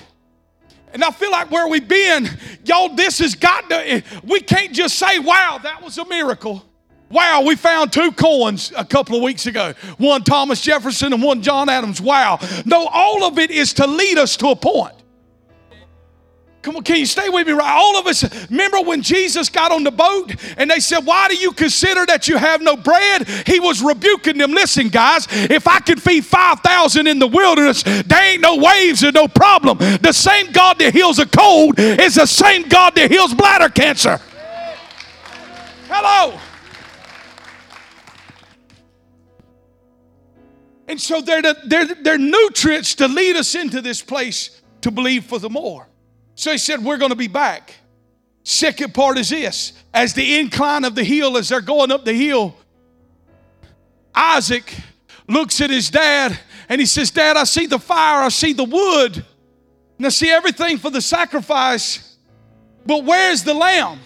And 0.91 1.05
I 1.05 1.11
feel 1.11 1.31
like 1.31 1.49
where 1.49 1.69
we've 1.69 1.87
been, 1.87 2.27
y'all, 2.65 2.93
this 2.93 3.19
has 3.19 3.33
got 3.33 3.69
to, 3.69 4.03
we 4.25 4.41
can't 4.41 4.73
just 4.73 4.99
say, 4.99 5.19
wow, 5.19 5.57
that 5.63 5.81
was 5.81 5.97
a 5.99 6.05
miracle. 6.05 6.65
Wow, 7.09 7.43
we 7.47 7.55
found 7.55 7.93
two 7.93 8.11
coins 8.11 8.73
a 8.75 8.83
couple 8.83 9.15
of 9.15 9.23
weeks 9.23 9.45
ago 9.45 9.73
one 9.99 10.25
Thomas 10.25 10.59
Jefferson 10.59 11.13
and 11.13 11.23
one 11.23 11.41
John 11.41 11.69
Adams. 11.69 12.01
Wow. 12.01 12.39
No, 12.65 12.87
all 12.87 13.23
of 13.23 13.39
it 13.39 13.51
is 13.51 13.71
to 13.75 13.87
lead 13.87 14.17
us 14.17 14.35
to 14.35 14.49
a 14.49 14.55
point. 14.57 14.95
Come 16.61 16.75
on, 16.75 16.83
can 16.83 16.97
you 16.97 17.05
stay 17.05 17.29
with 17.29 17.47
me? 17.47 17.53
Right, 17.53 17.71
all 17.71 17.97
of 17.97 18.05
us. 18.05 18.49
Remember 18.49 18.81
when 18.81 19.01
Jesus 19.01 19.47
got 19.47 19.71
on 19.71 19.85
the 19.85 19.91
boat 19.91 20.35
and 20.57 20.69
they 20.69 20.81
said, 20.81 21.05
"Why 21.05 21.29
do 21.29 21.35
you 21.35 21.53
consider 21.53 22.05
that 22.07 22.27
you 22.27 22.35
have 22.35 22.61
no 22.61 22.75
bread?" 22.75 23.27
He 23.47 23.61
was 23.61 23.81
rebuking 23.81 24.37
them. 24.37 24.51
Listen, 24.51 24.89
guys, 24.89 25.25
if 25.31 25.69
I 25.69 25.79
can 25.79 25.97
feed 25.97 26.25
five 26.25 26.59
thousand 26.59 27.07
in 27.07 27.17
the 27.17 27.27
wilderness, 27.27 27.83
there 27.83 28.33
ain't 28.33 28.41
no 28.41 28.57
waves 28.57 29.03
and 29.03 29.13
no 29.13 29.29
problem. 29.29 29.77
The 29.77 30.11
same 30.11 30.51
God 30.51 30.79
that 30.79 30.93
heals 30.93 31.17
a 31.17 31.25
cold 31.25 31.79
is 31.79 32.15
the 32.15 32.25
same 32.25 32.67
God 32.67 32.93
that 32.95 33.09
heals 33.09 33.33
bladder 33.33 33.69
cancer. 33.69 34.19
Hello. 35.87 36.37
And 40.89 40.99
so 40.99 41.21
they're, 41.21 41.41
the, 41.41 41.55
they're, 41.67 41.85
they're 41.85 42.17
nutrients 42.17 42.95
to 42.95 43.07
lead 43.07 43.35
us 43.35 43.55
into 43.55 43.79
this 43.79 44.01
place 44.01 44.59
to 44.81 44.91
believe 44.91 45.23
for 45.25 45.37
the 45.37 45.49
more. 45.49 45.87
So 46.39 46.53
he 46.53 46.57
said, 46.57 46.81
We're 46.81 46.95
going 46.95 47.09
to 47.09 47.17
be 47.17 47.27
back. 47.27 47.75
Second 48.43 48.93
part 48.93 49.17
is 49.17 49.27
this 49.27 49.73
as 49.93 50.13
the 50.13 50.39
incline 50.39 50.85
of 50.85 50.95
the 50.95 51.03
hill, 51.03 51.35
as 51.35 51.49
they're 51.49 51.59
going 51.59 51.91
up 51.91 52.05
the 52.05 52.13
hill, 52.13 52.55
Isaac 54.15 54.73
looks 55.27 55.59
at 55.59 55.69
his 55.69 55.89
dad 55.89 56.39
and 56.69 56.79
he 56.79 56.87
says, 56.87 57.11
Dad, 57.11 57.35
I 57.35 57.43
see 57.43 57.65
the 57.65 57.77
fire, 57.77 58.23
I 58.23 58.29
see 58.29 58.53
the 58.53 58.63
wood, 58.63 59.25
and 59.97 60.05
I 60.05 60.09
see 60.09 60.29
everything 60.29 60.77
for 60.77 60.89
the 60.89 61.01
sacrifice, 61.01 62.15
but 62.85 63.03
where's 63.03 63.43
the 63.43 63.53
lamb? 63.53 63.99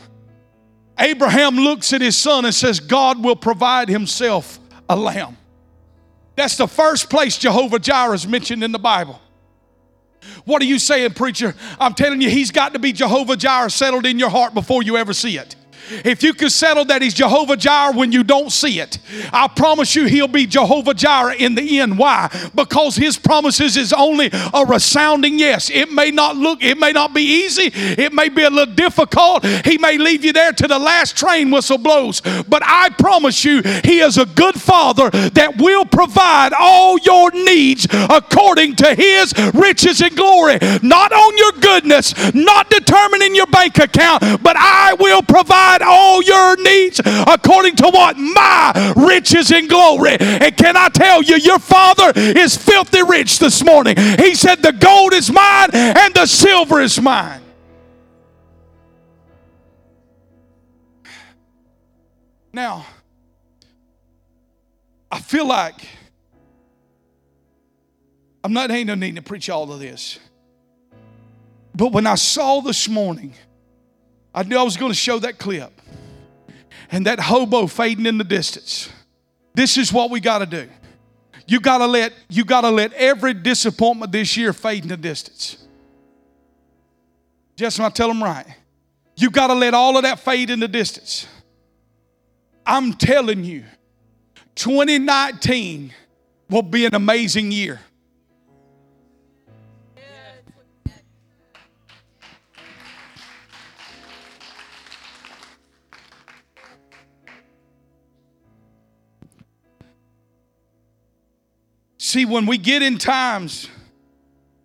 Abraham 0.97 1.55
looks 1.55 1.93
at 1.93 2.01
his 2.01 2.17
son 2.17 2.45
and 2.45 2.55
says, 2.55 2.79
God 2.79 3.23
will 3.23 3.35
provide 3.35 3.89
himself 3.89 4.59
a 4.89 4.95
lamb. 4.95 5.37
That's 6.35 6.57
the 6.57 6.67
first 6.67 7.11
place 7.11 7.37
Jehovah 7.37 7.77
Jireh 7.77 8.15
is 8.15 8.27
mentioned 8.27 8.63
in 8.63 8.71
the 8.71 8.79
Bible. 8.79 9.21
What 10.45 10.61
are 10.61 10.65
you 10.65 10.79
saying, 10.79 11.13
preacher? 11.13 11.55
I'm 11.79 11.93
telling 11.93 12.21
you, 12.21 12.29
he's 12.29 12.51
got 12.51 12.73
to 12.73 12.79
be 12.79 12.91
Jehovah 12.91 13.37
Jireh 13.37 13.69
settled 13.69 14.05
in 14.05 14.19
your 14.19 14.29
heart 14.29 14.53
before 14.53 14.83
you 14.83 14.97
ever 14.97 15.13
see 15.13 15.37
it. 15.37 15.55
If 16.05 16.23
you 16.23 16.33
can 16.33 16.49
settle 16.49 16.85
that 16.85 17.01
he's 17.01 17.13
Jehovah 17.13 17.57
Jireh 17.57 17.93
when 17.93 18.11
you 18.11 18.23
don't 18.23 18.51
see 18.51 18.79
it, 18.79 18.99
I 19.31 19.47
promise 19.47 19.95
you 19.95 20.05
he'll 20.05 20.27
be 20.27 20.45
Jehovah 20.45 20.93
Jireh 20.93 21.35
in 21.35 21.55
the 21.55 21.79
end. 21.79 21.97
Why? 21.97 22.29
Because 22.55 22.95
his 22.95 23.17
promises 23.17 23.77
is 23.77 23.93
only 23.93 24.29
a 24.53 24.65
resounding 24.65 25.39
yes. 25.39 25.69
It 25.69 25.91
may 25.91 26.11
not 26.11 26.35
look, 26.35 26.63
it 26.63 26.77
may 26.77 26.91
not 26.91 27.13
be 27.13 27.21
easy, 27.21 27.71
it 27.73 28.13
may 28.13 28.29
be 28.29 28.43
a 28.43 28.49
little 28.49 28.73
difficult. 28.73 29.45
He 29.45 29.77
may 29.77 29.97
leave 29.97 30.25
you 30.25 30.33
there 30.33 30.51
to 30.53 30.67
the 30.67 30.79
last 30.79 31.17
train 31.17 31.51
whistle 31.51 31.77
blows. 31.77 32.21
But 32.21 32.63
I 32.65 32.89
promise 32.97 33.45
you, 33.45 33.61
he 33.83 33.99
is 33.99 34.17
a 34.17 34.25
good 34.25 34.59
father 34.59 35.09
that 35.11 35.57
will 35.57 35.85
provide 35.85 36.53
all 36.57 36.97
your 36.99 37.31
needs 37.31 37.87
according 37.91 38.75
to 38.77 38.95
his 38.95 39.33
riches 39.53 40.01
and 40.01 40.15
glory. 40.15 40.57
Not 40.81 41.11
on 41.11 41.37
your 41.37 41.51
goodness, 41.53 42.33
not 42.33 42.69
determining 42.69 43.35
your 43.35 43.47
bank 43.47 43.77
account, 43.77 44.41
but 44.41 44.55
I 44.57 44.95
will 44.99 45.21
provide 45.21 45.81
all 45.83 46.21
your 46.23 46.57
needs 46.57 46.99
according 47.05 47.75
to 47.77 47.89
what 47.89 48.17
my 48.17 48.93
riches 48.95 49.51
and 49.51 49.69
glory. 49.69 50.17
And 50.19 50.55
can 50.57 50.77
I 50.77 50.89
tell 50.89 51.21
you, 51.21 51.35
your 51.35 51.59
father 51.59 52.11
is 52.15 52.55
filthy 52.55 53.03
rich 53.03 53.39
this 53.39 53.63
morning. 53.63 53.95
He 53.97 54.35
said, 54.35 54.61
The 54.61 54.73
gold 54.73 55.13
is 55.13 55.31
mine 55.31 55.69
and 55.73 56.13
the 56.13 56.25
silver 56.25 56.81
is 56.81 56.99
mine. 56.99 57.41
Now, 62.51 62.85
I 65.11 65.19
feel 65.19 65.47
like 65.47 65.87
I'm 68.43 68.53
not 68.53 68.69
ain't 68.71 68.87
no 68.87 68.95
need 68.95 69.15
to 69.15 69.21
preach 69.21 69.49
all 69.49 69.71
of 69.71 69.79
this. 69.79 70.19
But 71.75 71.91
when 71.91 72.05
I 72.05 72.15
saw 72.15 72.61
this 72.61 72.87
morning, 72.87 73.33
I 74.35 74.43
knew 74.43 74.57
I 74.57 74.63
was 74.63 74.77
going 74.77 74.91
to 74.91 74.97
show 74.97 75.19
that 75.19 75.39
clip 75.39 75.72
and 76.93 77.07
that 77.07 77.19
hobo 77.19 77.65
fading 77.65 78.05
in 78.05 78.19
the 78.19 78.23
distance. 78.23 78.87
This 79.55 79.77
is 79.77 79.91
what 79.91 80.11
we 80.11 80.19
got 80.19 80.39
to 80.39 80.45
do. 80.45 80.69
You 81.47 81.59
got 81.59 81.79
to 81.79 81.87
let 81.87 82.13
you 82.29 82.45
got 82.45 82.61
to 82.61 82.69
let 82.69 82.93
every 82.93 83.33
disappointment 83.33 84.11
this 84.11 84.37
year 84.37 84.53
fade 84.53 84.83
in 84.83 84.89
the 84.89 84.95
distance. 84.97 85.57
Just 87.55 87.79
when 87.79 87.87
I 87.87 87.89
tell 87.89 88.07
them 88.07 88.23
right, 88.23 88.45
you 89.15 89.31
got 89.31 89.47
to 89.47 89.55
let 89.55 89.73
all 89.73 89.97
of 89.97 90.03
that 90.03 90.19
fade 90.19 90.51
in 90.51 90.59
the 90.59 90.67
distance. 90.67 91.27
I'm 92.65 92.93
telling 92.93 93.43
you, 93.43 93.63
2019 94.55 95.93
will 96.49 96.61
be 96.61 96.85
an 96.85 96.93
amazing 96.93 97.51
year. 97.51 97.81
See, 112.13 112.25
when 112.25 112.45
we 112.45 112.59
get 112.59 112.83
in 112.83 112.99
times 112.99 113.67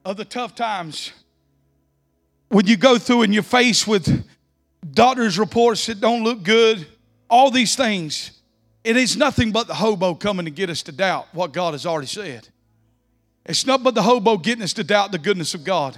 of 0.04 0.18
the 0.18 0.24
tough 0.26 0.54
times, 0.54 1.12
when 2.50 2.66
you 2.66 2.76
go 2.76 2.98
through 2.98 3.22
and 3.22 3.32
you're 3.32 3.42
faced 3.42 3.88
with 3.88 4.22
doctor's 4.92 5.38
reports 5.38 5.86
that 5.86 5.98
don't 5.98 6.24
look 6.24 6.42
good, 6.42 6.86
all 7.30 7.50
these 7.50 7.74
things, 7.74 8.32
it 8.84 8.98
is 8.98 9.16
nothing 9.16 9.50
but 9.50 9.66
the 9.66 9.72
hobo 9.72 10.14
coming 10.14 10.44
to 10.44 10.50
get 10.50 10.68
us 10.68 10.82
to 10.82 10.92
doubt 10.92 11.26
what 11.32 11.52
God 11.52 11.72
has 11.72 11.86
already 11.86 12.06
said. 12.06 12.46
It's 13.46 13.64
not 13.64 13.82
but 13.82 13.94
the 13.94 14.02
hobo 14.02 14.36
getting 14.36 14.62
us 14.62 14.74
to 14.74 14.84
doubt 14.84 15.12
the 15.12 15.18
goodness 15.18 15.54
of 15.54 15.64
God. 15.64 15.96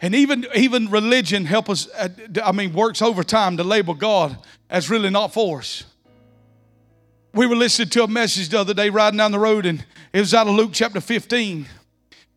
And 0.00 0.12
even, 0.12 0.44
even 0.56 0.90
religion 0.90 1.44
help 1.44 1.70
us, 1.70 1.88
uh, 1.96 2.08
I 2.42 2.50
mean, 2.50 2.72
works 2.72 3.00
overtime 3.00 3.58
to 3.58 3.62
label 3.62 3.94
God 3.94 4.36
as 4.68 4.90
really 4.90 5.10
not 5.10 5.32
for 5.32 5.60
us. 5.60 5.84
We 7.36 7.46
were 7.46 7.54
listening 7.54 7.90
to 7.90 8.02
a 8.02 8.08
message 8.08 8.48
the 8.48 8.58
other 8.58 8.72
day 8.72 8.88
riding 8.88 9.18
down 9.18 9.30
the 9.30 9.38
road, 9.38 9.66
and 9.66 9.84
it 10.14 10.20
was 10.20 10.32
out 10.32 10.48
of 10.48 10.54
Luke 10.54 10.70
chapter 10.72 11.02
15. 11.02 11.66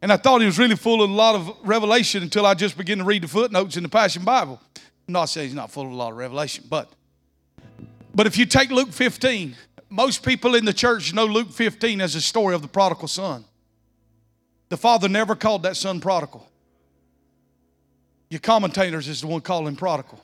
And 0.02 0.12
I 0.12 0.18
thought 0.18 0.42
he 0.42 0.46
was 0.46 0.60
really 0.60 0.76
full 0.76 1.02
of 1.02 1.10
a 1.10 1.14
lot 1.14 1.36
of 1.36 1.56
revelation 1.64 2.22
until 2.22 2.46
I 2.46 2.54
just 2.54 2.78
began 2.78 2.98
to 2.98 3.06
read 3.06 3.24
the 3.24 3.30
footnotes 3.30 3.78
in 3.78 3.84
the 3.84 3.88
Passion 3.88 4.26
Bible. 4.26 4.60
I'm 4.76 5.14
not 5.14 5.28
saying 5.28 5.48
he's 5.48 5.56
not 5.56 5.72
full 5.72 5.86
of 5.86 5.92
a 5.94 5.96
lot 5.96 6.12
of 6.12 6.18
revelation, 6.18 6.66
but 6.70 6.92
but 8.14 8.28
if 8.28 8.38
you 8.38 8.46
take 8.46 8.72
Luke 8.72 8.92
15, 8.92 9.56
most 9.90 10.22
people 10.22 10.54
in 10.56 10.66
the 10.66 10.74
church 10.74 11.14
know 11.14 11.24
Luke 11.24 11.52
15 11.52 12.02
as 12.02 12.16
a 12.16 12.22
story 12.22 12.54
of 12.54 12.62
the 12.62 12.68
prodigal 12.68 13.08
son. 13.08 13.46
The 14.68 14.76
father 14.76 15.08
never 15.08 15.34
called 15.34 15.64
that 15.64 15.78
son 15.78 16.02
prodigal. 16.02 16.46
Your 18.30 18.42
commentators 18.42 19.08
is 19.08 19.22
the 19.22 19.28
one 19.28 19.40
calling 19.40 19.78
prodigal. 19.78 20.22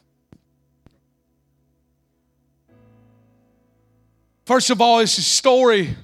First 4.45 4.69
of 4.69 4.79
all, 4.79 4.99
it's 4.99 5.17
a 5.17 5.23
story 5.23 5.95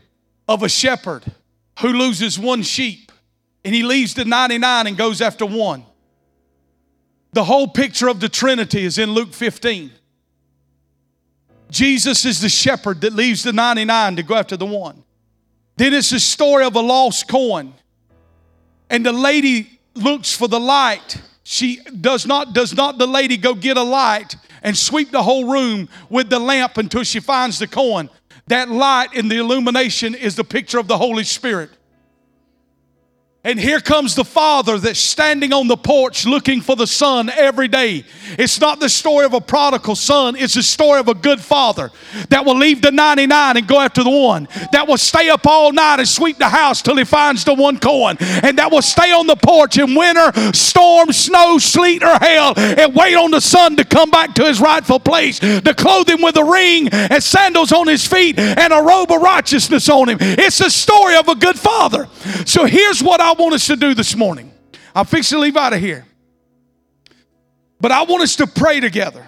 of 0.47 0.63
a 0.63 0.69
shepherd 0.69 1.23
who 1.79 1.89
loses 1.89 2.39
one 2.39 2.63
sheep 2.63 3.11
and 3.63 3.75
he 3.75 3.83
leaves 3.83 4.13
the 4.13 4.25
99 4.25 4.87
and 4.87 4.97
goes 4.97 5.21
after 5.21 5.45
one. 5.45 5.85
The 7.33 7.43
whole 7.43 7.67
picture 7.67 8.07
of 8.07 8.19
the 8.19 8.29
Trinity 8.29 8.83
is 8.83 8.97
in 8.97 9.11
Luke 9.11 9.33
15. 9.33 9.91
Jesus 11.69 12.25
is 12.25 12.41
the 12.41 12.49
shepherd 12.49 13.01
that 13.01 13.13
leaves 13.13 13.43
the 13.43 13.53
99 13.53 14.17
to 14.17 14.23
go 14.23 14.35
after 14.35 14.57
the 14.57 14.65
one. 14.65 15.03
Then 15.77 15.93
it's 15.93 16.09
the 16.09 16.19
story 16.19 16.65
of 16.65 16.75
a 16.75 16.81
lost 16.81 17.27
coin. 17.27 17.73
And 18.89 19.05
the 19.05 19.13
lady 19.13 19.79
looks 19.93 20.35
for 20.35 20.47
the 20.47 20.59
light. 20.59 21.21
She 21.43 21.79
does 22.01 22.25
not, 22.25 22.53
does 22.53 22.73
not 22.73 22.97
the 22.97 23.07
lady 23.07 23.37
go 23.37 23.53
get 23.53 23.77
a 23.77 23.83
light 23.83 24.35
and 24.63 24.77
sweep 24.77 25.11
the 25.11 25.23
whole 25.23 25.49
room 25.49 25.87
with 26.09 26.29
the 26.29 26.39
lamp 26.39 26.77
until 26.77 27.03
she 27.03 27.19
finds 27.19 27.57
the 27.57 27.67
coin. 27.67 28.09
That 28.51 28.69
light 28.69 29.13
in 29.13 29.29
the 29.29 29.37
illumination 29.37 30.13
is 30.13 30.35
the 30.35 30.43
picture 30.43 30.77
of 30.77 30.89
the 30.89 30.97
Holy 30.97 31.23
Spirit. 31.23 31.69
And 33.43 33.59
here 33.59 33.79
comes 33.79 34.13
the 34.13 34.23
father 34.23 34.77
that's 34.77 34.99
standing 34.99 35.51
on 35.51 35.67
the 35.67 35.75
porch 35.75 36.27
looking 36.27 36.61
for 36.61 36.75
the 36.75 36.85
son 36.85 37.27
every 37.31 37.67
day. 37.67 38.05
It's 38.37 38.61
not 38.61 38.79
the 38.79 38.87
story 38.87 39.25
of 39.25 39.33
a 39.33 39.41
prodigal 39.41 39.95
son, 39.95 40.35
it's 40.35 40.53
the 40.53 40.61
story 40.61 40.99
of 40.99 41.07
a 41.07 41.15
good 41.15 41.41
father 41.41 41.89
that 42.29 42.45
will 42.45 42.55
leave 42.55 42.83
the 42.83 42.91
99 42.91 43.57
and 43.57 43.67
go 43.67 43.79
after 43.79 44.03
the 44.03 44.11
one, 44.11 44.47
that 44.73 44.87
will 44.87 44.99
stay 44.99 45.29
up 45.29 45.47
all 45.47 45.71
night 45.71 45.97
and 45.97 46.07
sweep 46.07 46.37
the 46.37 46.49
house 46.49 46.83
till 46.83 46.95
he 46.97 47.03
finds 47.03 47.43
the 47.43 47.55
one 47.55 47.79
coin, 47.79 48.15
and 48.19 48.59
that 48.59 48.71
will 48.71 48.83
stay 48.83 49.11
on 49.11 49.25
the 49.25 49.35
porch 49.35 49.79
in 49.79 49.95
winter, 49.95 50.31
storm, 50.53 51.11
snow, 51.11 51.57
sleet, 51.57 52.03
or 52.03 52.19
hail, 52.19 52.53
and 52.55 52.93
wait 52.93 53.15
on 53.15 53.31
the 53.31 53.41
son 53.41 53.75
to 53.75 53.83
come 53.83 54.11
back 54.11 54.35
to 54.35 54.43
his 54.43 54.61
rightful 54.61 54.99
place, 54.99 55.39
to 55.39 55.73
clothe 55.75 56.07
him 56.07 56.21
with 56.21 56.37
a 56.37 56.43
ring 56.43 56.89
and 56.89 57.23
sandals 57.23 57.71
on 57.71 57.87
his 57.87 58.05
feet 58.07 58.37
and 58.37 58.71
a 58.71 58.83
robe 58.83 59.11
of 59.11 59.19
righteousness 59.19 59.89
on 59.89 60.09
him. 60.09 60.17
It's 60.21 60.59
the 60.59 60.69
story 60.69 61.15
of 61.15 61.27
a 61.27 61.33
good 61.33 61.57
father. 61.57 62.07
So 62.45 62.65
here's 62.65 63.01
what 63.01 63.19
I 63.19 63.30
I 63.31 63.33
want 63.33 63.53
us 63.53 63.67
to 63.67 63.77
do 63.77 63.93
this 63.93 64.13
morning. 64.13 64.51
I'm 64.93 65.05
fixing 65.05 65.37
to 65.37 65.41
leave 65.41 65.55
out 65.55 65.71
of 65.71 65.79
here. 65.79 66.05
But 67.79 67.93
I 67.93 68.03
want 68.03 68.23
us 68.23 68.35
to 68.35 68.45
pray 68.45 68.81
together. 68.81 69.25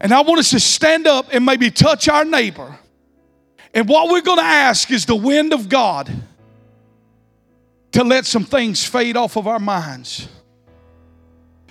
And 0.00 0.14
I 0.14 0.20
want 0.20 0.38
us 0.38 0.50
to 0.50 0.60
stand 0.60 1.08
up 1.08 1.26
and 1.32 1.44
maybe 1.44 1.72
touch 1.72 2.08
our 2.08 2.24
neighbor. 2.24 2.78
And 3.74 3.88
what 3.88 4.10
we're 4.10 4.20
going 4.20 4.38
to 4.38 4.44
ask 4.44 4.92
is 4.92 5.06
the 5.06 5.16
wind 5.16 5.52
of 5.52 5.68
God 5.68 6.08
to 7.90 8.04
let 8.04 8.26
some 8.26 8.44
things 8.44 8.84
fade 8.84 9.16
off 9.16 9.36
of 9.36 9.48
our 9.48 9.58
minds, 9.58 10.28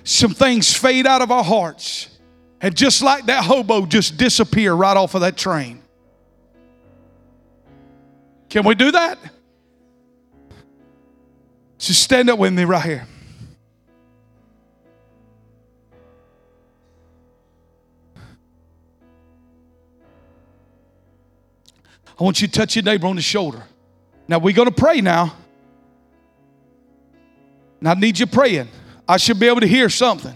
some 0.04 0.34
things 0.34 0.74
fade 0.74 1.08
out 1.08 1.22
of 1.22 1.32
our 1.32 1.44
hearts, 1.44 2.10
and 2.60 2.76
just 2.76 3.02
like 3.02 3.28
that 3.28 3.46
hobo, 3.46 3.86
just 3.86 4.18
disappear 4.18 4.74
right 4.74 4.98
off 4.98 5.16
of 5.16 5.22
that 5.22 5.38
train. 5.38 5.82
Can 8.50 8.66
we 8.66 8.76
do 8.76 8.92
that? 8.92 9.18
So 11.86 11.94
stand 11.94 12.32
up 12.32 12.40
with 12.40 12.52
me 12.52 12.64
right 12.64 12.84
here. 12.84 13.08
I 22.20 22.24
want 22.24 22.42
you 22.42 22.48
to 22.48 22.52
touch 22.52 22.76
your 22.76 22.82
neighbor 22.82 23.06
on 23.06 23.16
the 23.16 23.22
shoulder. 23.22 23.62
Now 24.28 24.40
we're 24.40 24.56
going 24.56 24.68
to 24.68 24.74
pray 24.74 25.00
now. 25.00 25.36
And 27.80 27.90
I 27.90 27.94
need 27.94 28.18
you 28.18 28.26
praying. 28.26 28.68
I 29.08 29.18
should 29.18 29.40
be 29.40 29.46
able 29.46 29.62
to 29.62 29.68
hear 29.68 29.88
something. 29.88 30.34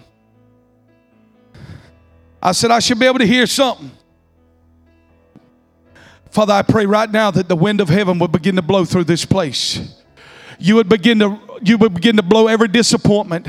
I 2.43 2.51
said, 2.51 2.69
I 2.69 2.77
should 2.77 2.99
be 2.99 3.07
able 3.07 3.17
to 3.17 3.25
hear 3.25 3.47
something. 3.47 3.89
Father, 6.29 6.53
I 6.53 6.61
pray 6.61 6.85
right 6.85 7.09
now 7.09 7.31
that 7.31 7.49
the 7.49 7.55
wind 7.55 7.81
of 7.81 7.89
heaven 7.89 8.19
will 8.19 8.27
begin 8.27 8.55
to 8.57 8.61
blow 8.61 8.85
through 8.85 9.05
this 9.05 9.25
place 9.25 9.98
you 10.59 10.75
would 10.75 10.89
begin 10.89 11.19
to 11.19 11.39
you 11.63 11.77
would 11.77 11.93
begin 11.93 12.15
to 12.17 12.23
blow 12.23 12.47
every 12.47 12.67
disappointment 12.67 13.47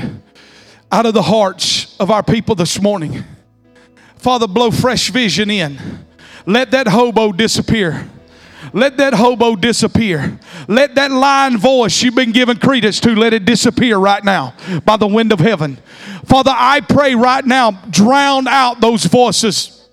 out 0.91 1.05
of 1.05 1.13
the 1.13 1.21
hearts 1.21 1.95
of 1.99 2.11
our 2.11 2.23
people 2.23 2.55
this 2.55 2.81
morning. 2.81 3.23
Father, 4.17 4.47
blow 4.47 4.71
fresh 4.71 5.09
vision 5.09 5.49
in. 5.49 6.05
Let 6.45 6.71
that 6.71 6.87
hobo 6.87 7.31
disappear. 7.31 8.09
Let 8.73 8.97
that 8.97 9.13
hobo 9.13 9.55
disappear. 9.55 10.39
Let 10.67 10.95
that 10.95 11.11
lying 11.11 11.57
voice 11.57 12.01
you've 12.01 12.15
been 12.15 12.31
given 12.31 12.57
credence 12.57 12.99
to, 13.01 13.15
let 13.15 13.33
it 13.33 13.45
disappear 13.45 13.97
right 13.97 14.23
now 14.23 14.53
by 14.85 14.97
the 14.97 15.07
wind 15.07 15.31
of 15.31 15.39
heaven. 15.39 15.77
Father, 16.25 16.53
I 16.53 16.81
pray 16.81 17.15
right 17.15 17.43
now, 17.43 17.71
drown 17.89 18.47
out 18.47 18.79
those 18.79 19.05
voices 19.05 19.89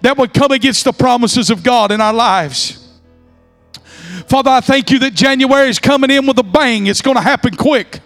that 0.00 0.16
would 0.16 0.32
come 0.32 0.50
against 0.52 0.84
the 0.84 0.92
promises 0.92 1.50
of 1.50 1.62
God 1.62 1.92
in 1.92 2.00
our 2.00 2.14
lives. 2.14 2.89
Father, 4.28 4.50
I 4.50 4.60
thank 4.60 4.90
you 4.90 4.98
that 5.00 5.14
January 5.14 5.68
is 5.68 5.78
coming 5.78 6.10
in 6.10 6.26
with 6.26 6.38
a 6.38 6.42
bang. 6.42 6.86
It's 6.86 7.02
going 7.02 7.16
to 7.16 7.22
happen 7.22 7.54
quick. 7.54 8.00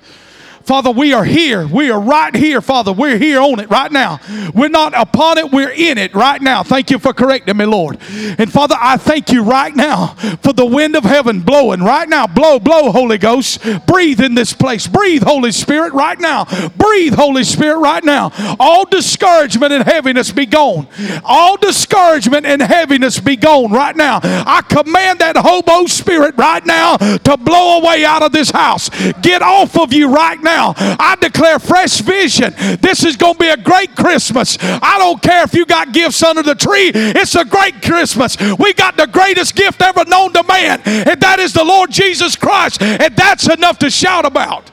Father, 0.64 0.90
we 0.90 1.12
are 1.12 1.24
here. 1.24 1.66
We 1.66 1.90
are 1.90 2.00
right 2.00 2.34
here, 2.34 2.62
Father. 2.62 2.90
We're 2.90 3.18
here 3.18 3.38
on 3.38 3.60
it 3.60 3.68
right 3.68 3.92
now. 3.92 4.18
We're 4.54 4.70
not 4.70 4.94
upon 4.94 5.36
it, 5.36 5.52
we're 5.52 5.70
in 5.70 5.98
it 5.98 6.14
right 6.14 6.40
now. 6.40 6.62
Thank 6.62 6.90
you 6.90 6.98
for 6.98 7.12
correcting 7.12 7.58
me, 7.58 7.66
Lord. 7.66 7.98
And 8.38 8.50
Father, 8.50 8.74
I 8.80 8.96
thank 8.96 9.30
you 9.30 9.42
right 9.42 9.76
now 9.76 10.14
for 10.42 10.54
the 10.54 10.64
wind 10.64 10.96
of 10.96 11.04
heaven 11.04 11.40
blowing 11.40 11.80
right 11.80 12.08
now. 12.08 12.26
Blow, 12.26 12.58
blow, 12.58 12.90
Holy 12.92 13.18
Ghost. 13.18 13.60
Breathe 13.86 14.20
in 14.20 14.34
this 14.34 14.54
place. 14.54 14.86
Breathe, 14.86 15.22
Holy 15.22 15.52
Spirit, 15.52 15.92
right 15.92 16.18
now. 16.18 16.46
Breathe, 16.70 17.14
Holy 17.14 17.44
Spirit, 17.44 17.80
right 17.80 18.02
now. 18.02 18.32
All 18.58 18.86
discouragement 18.86 19.74
and 19.74 19.84
heaviness 19.84 20.32
be 20.32 20.46
gone. 20.46 20.88
All 21.24 21.58
discouragement 21.58 22.46
and 22.46 22.62
heaviness 22.62 23.20
be 23.20 23.36
gone 23.36 23.70
right 23.70 23.94
now. 23.94 24.20
I 24.22 24.62
command 24.66 25.18
that 25.18 25.36
hobo 25.36 25.84
spirit 25.86 26.36
right 26.38 26.64
now 26.64 26.96
to 26.96 27.36
blow 27.36 27.80
away 27.80 28.06
out 28.06 28.22
of 28.22 28.32
this 28.32 28.50
house. 28.50 28.88
Get 29.20 29.42
off 29.42 29.76
of 29.76 29.92
you 29.92 30.08
right 30.08 30.42
now 30.42 30.53
now. 30.54 30.74
I 30.76 31.16
declare 31.20 31.58
fresh 31.58 32.00
vision. 32.00 32.54
This 32.80 33.04
is 33.04 33.16
going 33.16 33.34
to 33.34 33.38
be 33.38 33.48
a 33.48 33.56
great 33.56 33.94
Christmas. 33.96 34.56
I 34.60 34.98
don't 34.98 35.20
care 35.22 35.42
if 35.44 35.54
you 35.54 35.66
got 35.66 35.92
gifts 35.92 36.22
under 36.22 36.42
the 36.42 36.54
tree, 36.54 36.90
it's 36.94 37.34
a 37.34 37.44
great 37.44 37.82
Christmas. 37.82 38.36
We 38.58 38.72
got 38.74 38.96
the 38.96 39.06
greatest 39.06 39.54
gift 39.54 39.82
ever 39.82 40.04
known 40.04 40.32
to 40.32 40.42
man, 40.44 40.80
and 40.84 41.20
that 41.20 41.38
is 41.38 41.52
the 41.52 41.64
Lord 41.64 41.90
Jesus 41.90 42.36
Christ. 42.36 42.82
And 42.82 43.14
that's 43.16 43.48
enough 43.48 43.78
to 43.78 43.90
shout 43.90 44.24
about. 44.24 44.70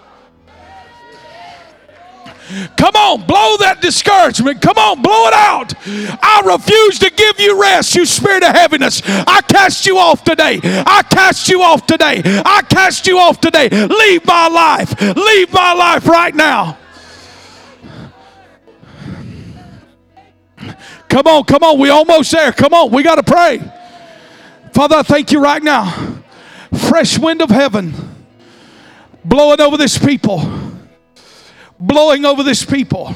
Come 2.78 2.96
on, 2.96 3.26
blow 3.26 3.58
that 3.58 3.82
discouragement. 3.82 4.62
Come 4.62 4.78
on, 4.78 5.02
blow. 5.02 5.21
I 5.86 6.42
refuse 6.46 7.00
to 7.00 7.10
give 7.10 7.40
you 7.40 7.60
rest, 7.60 7.96
you 7.96 8.06
spirit 8.06 8.44
of 8.44 8.56
heaviness. 8.56 9.02
I 9.06 9.42
cast 9.42 9.86
you 9.86 9.98
off 9.98 10.24
today. 10.24 10.60
I 10.64 11.04
cast 11.10 11.50
you 11.50 11.62
off 11.62 11.86
today. 11.86 12.22
I 12.26 12.62
cast 12.70 13.08
you 13.08 13.18
off 13.18 13.42
today. 13.42 13.70
Leave 13.70 14.26
my 14.26 14.48
life. 14.48 15.00
Leave 15.02 15.52
my 15.54 15.74
life 15.74 16.08
right 16.08 16.36
now. 16.36 16.78
Come 21.10 21.28
on, 21.28 21.44
come 21.44 21.64
on. 21.64 21.80
We 21.80 21.90
almost 21.90 22.32
there. 22.32 22.52
Come 22.54 22.74
on. 22.74 22.92
We 22.92 23.04
got 23.04 23.16
to 23.16 23.24
pray. 23.24 23.60
Father, 24.74 24.98
I 24.98 25.04
thank 25.04 25.32
you 25.32 25.42
right 25.42 25.62
now. 25.62 26.22
Fresh 26.74 27.20
wind 27.20 27.42
of 27.42 27.50
heaven 27.50 27.94
blowing 29.26 29.60
over 29.60 29.78
this 29.78 29.98
people. 29.98 30.42
Blowing 31.80 32.26
over 32.26 32.44
this 32.44 32.64
people. 32.64 33.14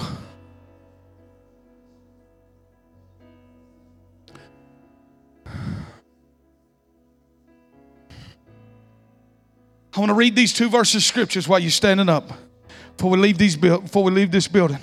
I 9.95 9.99
want 9.99 10.09
to 10.09 10.15
read 10.15 10.35
these 10.35 10.51
two 10.51 10.69
verses 10.69 10.95
of 10.95 11.03
scriptures 11.03 11.47
while 11.47 11.59
you're 11.59 11.71
standing 11.71 12.09
up 12.09 12.29
before 12.97 13.11
we 13.11 13.17
leave 13.17 13.37
these 13.37 13.55
before 13.55 14.03
we 14.03 14.11
leave 14.11 14.29
this 14.29 14.47
building. 14.47 14.79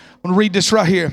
I 0.00 0.04
want 0.24 0.34
to 0.34 0.38
read 0.38 0.54
this 0.54 0.72
right 0.72 0.88
here. 0.88 1.12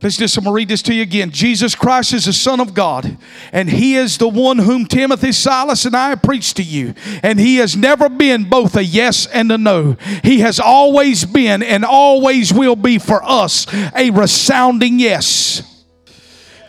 Let's 0.00 0.16
just, 0.16 0.36
I'm 0.38 0.44
going 0.44 0.52
to 0.52 0.56
read 0.56 0.68
this 0.68 0.82
to 0.82 0.94
you 0.94 1.02
again. 1.02 1.32
Jesus 1.32 1.74
Christ 1.74 2.12
is 2.12 2.26
the 2.26 2.32
Son 2.32 2.60
of 2.60 2.72
God, 2.72 3.18
and 3.52 3.68
He 3.68 3.96
is 3.96 4.16
the 4.16 4.28
one 4.28 4.58
whom 4.58 4.86
Timothy, 4.86 5.32
Silas, 5.32 5.84
and 5.86 5.96
I 5.96 6.14
preached 6.14 6.56
to 6.58 6.62
you. 6.62 6.94
And 7.24 7.38
He 7.40 7.56
has 7.56 7.76
never 7.76 8.08
been 8.08 8.48
both 8.48 8.76
a 8.76 8.84
yes 8.84 9.26
and 9.26 9.50
a 9.50 9.58
no. 9.58 9.96
He 10.22 10.38
has 10.38 10.60
always 10.60 11.24
been 11.24 11.64
and 11.64 11.84
always 11.84 12.52
will 12.52 12.76
be 12.76 12.98
for 12.98 13.20
us 13.24 13.66
a 13.94 14.10
resounding 14.10 15.00
yes. 15.00 15.77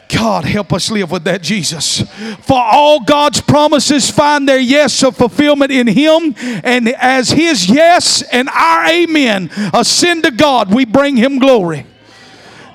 God, 0.09 0.43
help 0.43 0.73
us 0.73 0.89
live 0.89 1.11
with 1.11 1.23
that, 1.25 1.43
Jesus. 1.43 2.01
For 2.41 2.57
all 2.57 3.03
God's 3.03 3.41
promises 3.41 4.09
find 4.09 4.49
their 4.49 4.59
yes 4.59 5.03
of 5.03 5.15
fulfillment 5.15 5.71
in 5.71 5.85
Him, 5.85 6.33
and 6.63 6.89
as 6.89 7.29
His 7.29 7.69
yes 7.69 8.23
and 8.23 8.49
our 8.49 8.87
amen 8.87 9.51
ascend 9.73 10.23
to 10.23 10.31
God, 10.31 10.73
we 10.73 10.85
bring 10.85 11.15
Him 11.15 11.37
glory. 11.37 11.85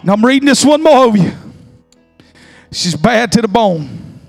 Now 0.04 0.12
I'm 0.12 0.24
reading 0.24 0.46
this 0.46 0.64
one 0.64 0.82
more 0.82 1.08
of 1.08 1.16
you. 1.16 1.32
She's 2.70 2.94
bad 2.94 3.32
to 3.32 3.42
the 3.42 3.48
bone. 3.48 4.20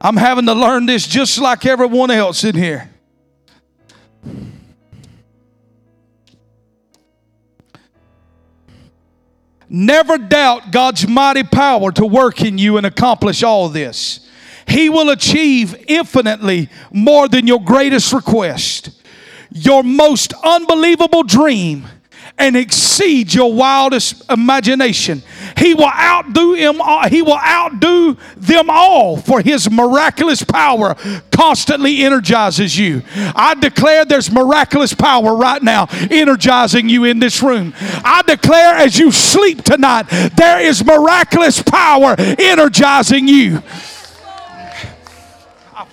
I'm 0.00 0.16
having 0.16 0.46
to 0.46 0.54
learn 0.54 0.86
this 0.86 1.06
just 1.06 1.38
like 1.38 1.66
everyone 1.66 2.10
else 2.10 2.44
in 2.44 2.54
here. 2.54 2.90
Never 9.68 10.18
doubt 10.18 10.70
God's 10.70 11.06
mighty 11.08 11.42
power 11.42 11.90
to 11.92 12.06
work 12.06 12.42
in 12.42 12.58
you 12.58 12.76
and 12.76 12.86
accomplish 12.86 13.42
all 13.42 13.68
this. 13.68 14.20
He 14.68 14.88
will 14.88 15.10
achieve 15.10 15.76
infinitely 15.88 16.68
more 16.92 17.28
than 17.28 17.46
your 17.46 17.62
greatest 17.62 18.12
request 18.12 18.90
your 19.56 19.82
most 19.82 20.34
unbelievable 20.44 21.22
dream 21.22 21.86
and 22.38 22.56
exceed 22.56 23.32
your 23.32 23.52
wildest 23.52 24.30
imagination. 24.30 25.22
He 25.56 25.74
will 25.74 25.90
outdo 25.90 26.52
him 26.52 26.80
he 27.08 27.22
will 27.22 27.38
outdo 27.38 28.16
them 28.36 28.68
all 28.68 29.16
for 29.16 29.40
his 29.40 29.70
miraculous 29.70 30.42
power 30.42 30.94
constantly 31.30 32.04
energizes 32.04 32.78
you. 32.78 33.02
I 33.14 33.54
declare 33.54 34.04
there's 34.04 34.30
miraculous 34.30 34.92
power 34.92 35.34
right 35.34 35.62
now 35.62 35.86
energizing 36.10 36.88
you 36.88 37.04
in 37.04 37.20
this 37.20 37.42
room. 37.42 37.74
I 37.78 38.22
declare 38.26 38.74
as 38.74 38.98
you 38.98 39.10
sleep 39.12 39.62
tonight 39.62 40.04
there 40.36 40.60
is 40.60 40.84
miraculous 40.84 41.62
power 41.62 42.16
energizing 42.18 43.28
you 43.28 43.62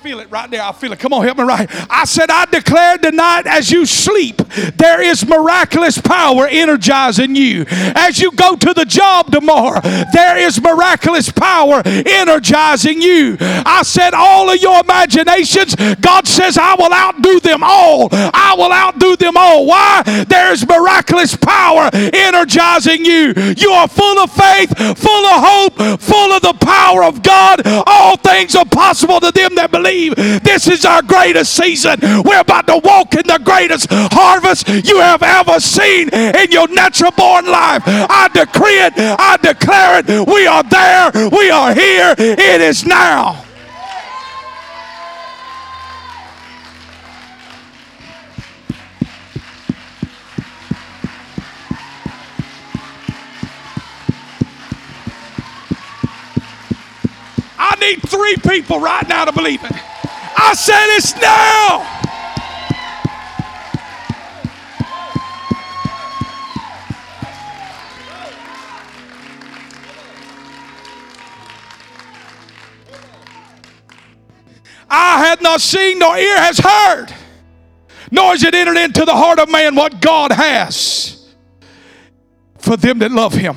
feel 0.04 0.20
it 0.20 0.30
right 0.30 0.52
there. 0.52 0.62
I 0.62 0.74
feel 0.74 0.92
it. 0.92 1.00
Come 1.00 1.14
on, 1.14 1.24
help 1.24 1.38
me 1.38 1.46
right. 1.46 1.70
I 1.90 2.04
said, 2.04 2.30
I 2.30 2.44
declare 2.48 2.98
tonight 2.98 3.48
as 3.48 3.72
you 3.72 3.86
sleep, 3.86 4.36
there 4.76 5.02
is 5.02 5.26
miraculous 5.26 5.98
power 5.98 6.46
energizing 6.46 7.38
you. 7.38 7.64
As 7.70 8.20
you 8.20 8.34
go 8.34 8.58
to 8.58 8.74
the 8.74 8.84
job 8.84 9.32
tomorrow, 9.32 9.80
there 10.12 10.38
is 10.38 10.62
miraculous 10.62 11.32
power 11.32 11.82
energizing 11.86 13.02
you. 13.02 13.38
I 13.40 13.84
said, 13.84 14.14
all 14.14 14.50
of 14.50 14.62
your 14.62 14.82
imaginations, 14.82 15.74
God 16.02 16.28
says, 16.28 16.58
I 16.58 16.76
will 16.76 16.92
outdo 16.92 17.40
them 17.40 17.62
all. 17.64 18.10
I 18.12 18.56
will 18.58 18.74
outdo 18.74 19.16
them 19.16 19.38
all. 19.38 19.66
Why? 19.66 20.04
There's 20.28 20.68
miraculous 20.68 21.38
power 21.38 21.90
energizing 21.94 23.06
you. 23.06 23.34
You 23.56 23.72
are 23.72 23.88
full 23.88 24.20
of 24.20 24.32
faith, 24.32 24.78
full 24.98 25.26
of 25.28 25.44
hope, 25.46 26.02
full 26.02 26.34
of 26.34 26.42
the 26.42 26.58
power 26.60 27.06
of 27.06 27.24
God. 27.24 27.62
All 27.88 28.18
things 28.18 28.54
are 28.54 28.66
possible 28.66 29.22
to 29.22 29.32
them 29.32 29.56
that 29.56 29.72
believe 29.72 29.93
believe 29.94 30.44
this 30.44 30.68
is 30.68 30.86
our 30.86 31.02
greatest 31.02 31.54
season. 31.54 32.00
We're 32.02 32.42
about 32.42 32.68
to 32.68 32.80
walk 32.84 33.14
in 33.16 33.26
the 33.28 33.40
greatest 33.44 33.88
harvest 33.92 34.68
you 34.68 35.00
have 35.00 35.24
ever 35.24 35.60
seen 35.60 36.10
in 36.10 36.52
your 36.52 36.68
natural 36.70 37.12
born 37.12 37.46
life. 37.46 37.84
I 37.86 38.30
decree 38.34 38.80
it, 38.80 38.94
I 38.98 39.38
declare 39.38 40.00
it. 40.00 40.28
We 40.28 40.48
are 40.48 40.64
there, 40.64 41.30
we 41.30 41.50
are 41.50 41.74
here, 41.74 42.16
it 42.18 42.62
is 42.62 42.86
now. 42.86 43.44
I 57.66 57.76
need 57.80 58.02
three 58.02 58.36
people 58.36 58.78
right 58.78 59.08
now 59.08 59.24
to 59.24 59.32
believe 59.32 59.64
it. 59.64 59.72
I 59.72 60.54
said 60.54 60.86
it's 60.98 61.16
now. 61.16 61.90
Eye 74.90 75.26
had 75.26 75.42
not 75.42 75.62
seen, 75.62 76.00
nor 76.00 76.18
ear 76.18 76.38
has 76.38 76.60
heard, 76.60 77.16
nor 78.12 78.32
has 78.32 78.44
it 78.44 78.54
entered 78.54 78.78
into 78.78 79.06
the 79.06 79.16
heart 79.16 79.40
of 79.40 79.50
man 79.50 79.74
what 79.76 80.02
God 80.02 80.34
has 80.34 81.34
for 82.58 82.76
them 82.76 83.00
that 83.00 83.12
love 83.12 83.34
him. 83.34 83.56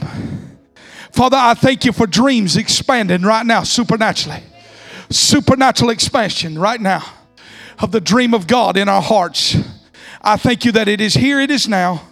Father, 1.17 1.39
I 1.39 1.55
thank 1.55 1.87
you 1.87 1.93
for 1.93 2.07
dreams 2.07 2.59
expanding 2.59 3.23
right 3.23 3.47
now 3.47 3.63
supernaturally. 3.63 4.43
Supernatural 5.09 5.89
expansion 5.89 6.59
right 6.59 6.79
now 6.79 7.03
of 7.79 7.91
the 7.91 8.03
dream 8.03 8.35
of 8.35 8.47
God 8.47 8.77
in 8.77 8.87
our 8.87 9.01
hearts. 9.01 9.57
I 10.21 10.37
thank 10.37 10.67
you 10.67 10.73
that 10.73 10.89
it 10.89 11.01
is 11.01 11.15
here, 11.15 11.41
it 11.41 11.51
is 11.51 11.67
now. 11.69 12.03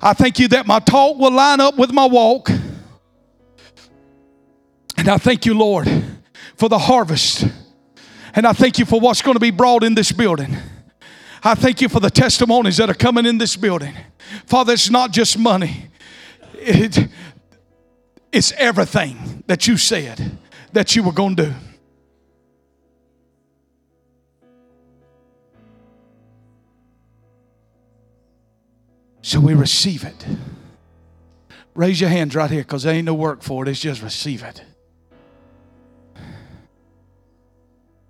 I 0.00 0.14
thank 0.14 0.38
you 0.38 0.48
that 0.48 0.66
my 0.66 0.78
talk 0.78 1.18
will 1.18 1.32
line 1.32 1.60
up 1.60 1.76
with 1.76 1.92
my 1.92 2.06
walk. 2.06 2.48
And 4.96 5.08
I 5.08 5.18
thank 5.18 5.44
you, 5.44 5.52
Lord, 5.52 5.86
for 6.56 6.70
the 6.70 6.78
harvest. 6.78 7.44
And 8.34 8.46
I 8.46 8.54
thank 8.54 8.78
you 8.78 8.86
for 8.86 8.98
what's 8.98 9.20
going 9.20 9.34
to 9.34 9.40
be 9.40 9.50
brought 9.50 9.84
in 9.84 9.94
this 9.94 10.12
building. 10.12 10.56
I 11.44 11.54
thank 11.54 11.82
you 11.82 11.90
for 11.90 12.00
the 12.00 12.10
testimonies 12.10 12.78
that 12.78 12.88
are 12.88 12.94
coming 12.94 13.26
in 13.26 13.36
this 13.36 13.54
building. 13.54 13.94
Father, 14.46 14.72
it's 14.72 14.88
not 14.88 15.10
just 15.12 15.38
money. 15.38 15.90
It's 18.32 18.52
everything 18.52 19.44
that 19.46 19.66
you 19.66 19.76
said 19.76 20.38
that 20.72 20.94
you 20.94 21.02
were 21.02 21.12
going 21.12 21.36
to 21.36 21.46
do. 21.46 21.54
So 29.22 29.38
we 29.38 29.54
receive 29.54 30.04
it. 30.04 30.26
Raise 31.74 32.00
your 32.00 32.10
hands 32.10 32.34
right 32.34 32.50
here 32.50 32.62
because 32.62 32.82
there 32.82 32.94
ain't 32.94 33.04
no 33.04 33.14
work 33.14 33.42
for 33.42 33.64
it. 33.64 33.68
It's 33.68 33.80
just 33.80 34.02
receive 34.02 34.42
it. 34.42 34.64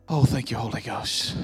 Oh, 0.09 0.25
thank 0.25 0.51
you, 0.51 0.57
Holy 0.57 0.81
Ghost. 0.81 1.37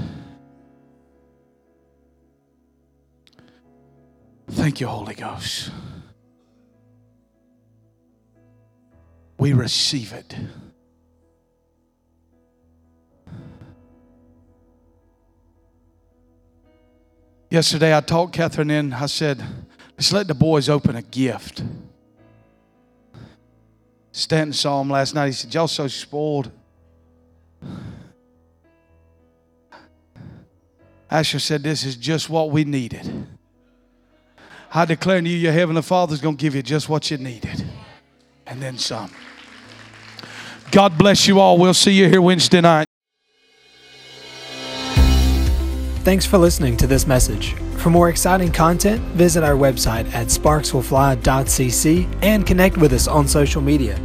Thank 4.49 4.81
you, 4.81 4.87
Holy 4.87 5.15
Ghost. 5.15 5.71
We 9.47 9.53
receive 9.53 10.13
it. 10.13 10.35
Yesterday, 17.49 17.97
I 17.97 18.01
talked 18.01 18.33
Catherine 18.33 18.73
in. 18.73 18.93
I 18.93 19.07
said, 19.07 19.41
let's 19.97 20.13
let 20.13 20.27
the 20.27 20.35
boys 20.35 20.69
open 20.69 20.97
a 20.97 21.03
gift. 21.03 21.63
Stanton 24.11 24.53
saw 24.53 24.81
him 24.81 24.91
last 24.91 25.15
night. 25.15 25.27
He 25.27 25.33
said, 25.33 25.55
Y'all 25.55 25.69
so 25.69 25.87
spoiled. 25.87 26.51
Asher 31.09 31.39
said, 31.39 31.63
This 31.63 31.85
is 31.85 31.95
just 31.95 32.29
what 32.29 32.51
we 32.51 32.65
needed. 32.65 33.29
I 34.75 34.87
declare 34.87 35.21
to 35.21 35.29
you, 35.29 35.37
your 35.37 35.53
Heavenly 35.53 35.83
Father's 35.83 36.21
going 36.21 36.37
to 36.37 36.43
give 36.43 36.57
you 36.57 36.65
just 36.65 36.89
what 36.89 37.13
you 37.13 37.19
needed 37.19 37.65
and 38.45 38.61
then 38.61 38.77
some. 38.77 39.13
God 40.71 40.99
bless 40.99 41.27
you 41.27 41.41
all. 41.41 41.59
We'll 41.59 41.75
see 41.75 41.93
you 41.93 42.09
here 42.09 42.21
Wednesday 42.21 42.61
night. 42.61 42.87
Thanks 46.01 46.25
for 46.25 46.39
listening 46.39 46.77
to 46.77 46.87
this 46.87 47.07
message. 47.07 47.55
For 47.79 47.91
more 47.91 48.09
exciting 48.09 48.53
content, 48.53 49.01
visit 49.15 49.43
our 49.43 49.55
website 49.55 50.07
at 50.15 50.29
sparkswillfly.cc 50.29 52.19
and 52.23 52.47
connect 52.47 52.77
with 52.77 52.93
us 52.93 53.09
on 53.09 53.27
social 53.27 53.61
media. 53.61 53.99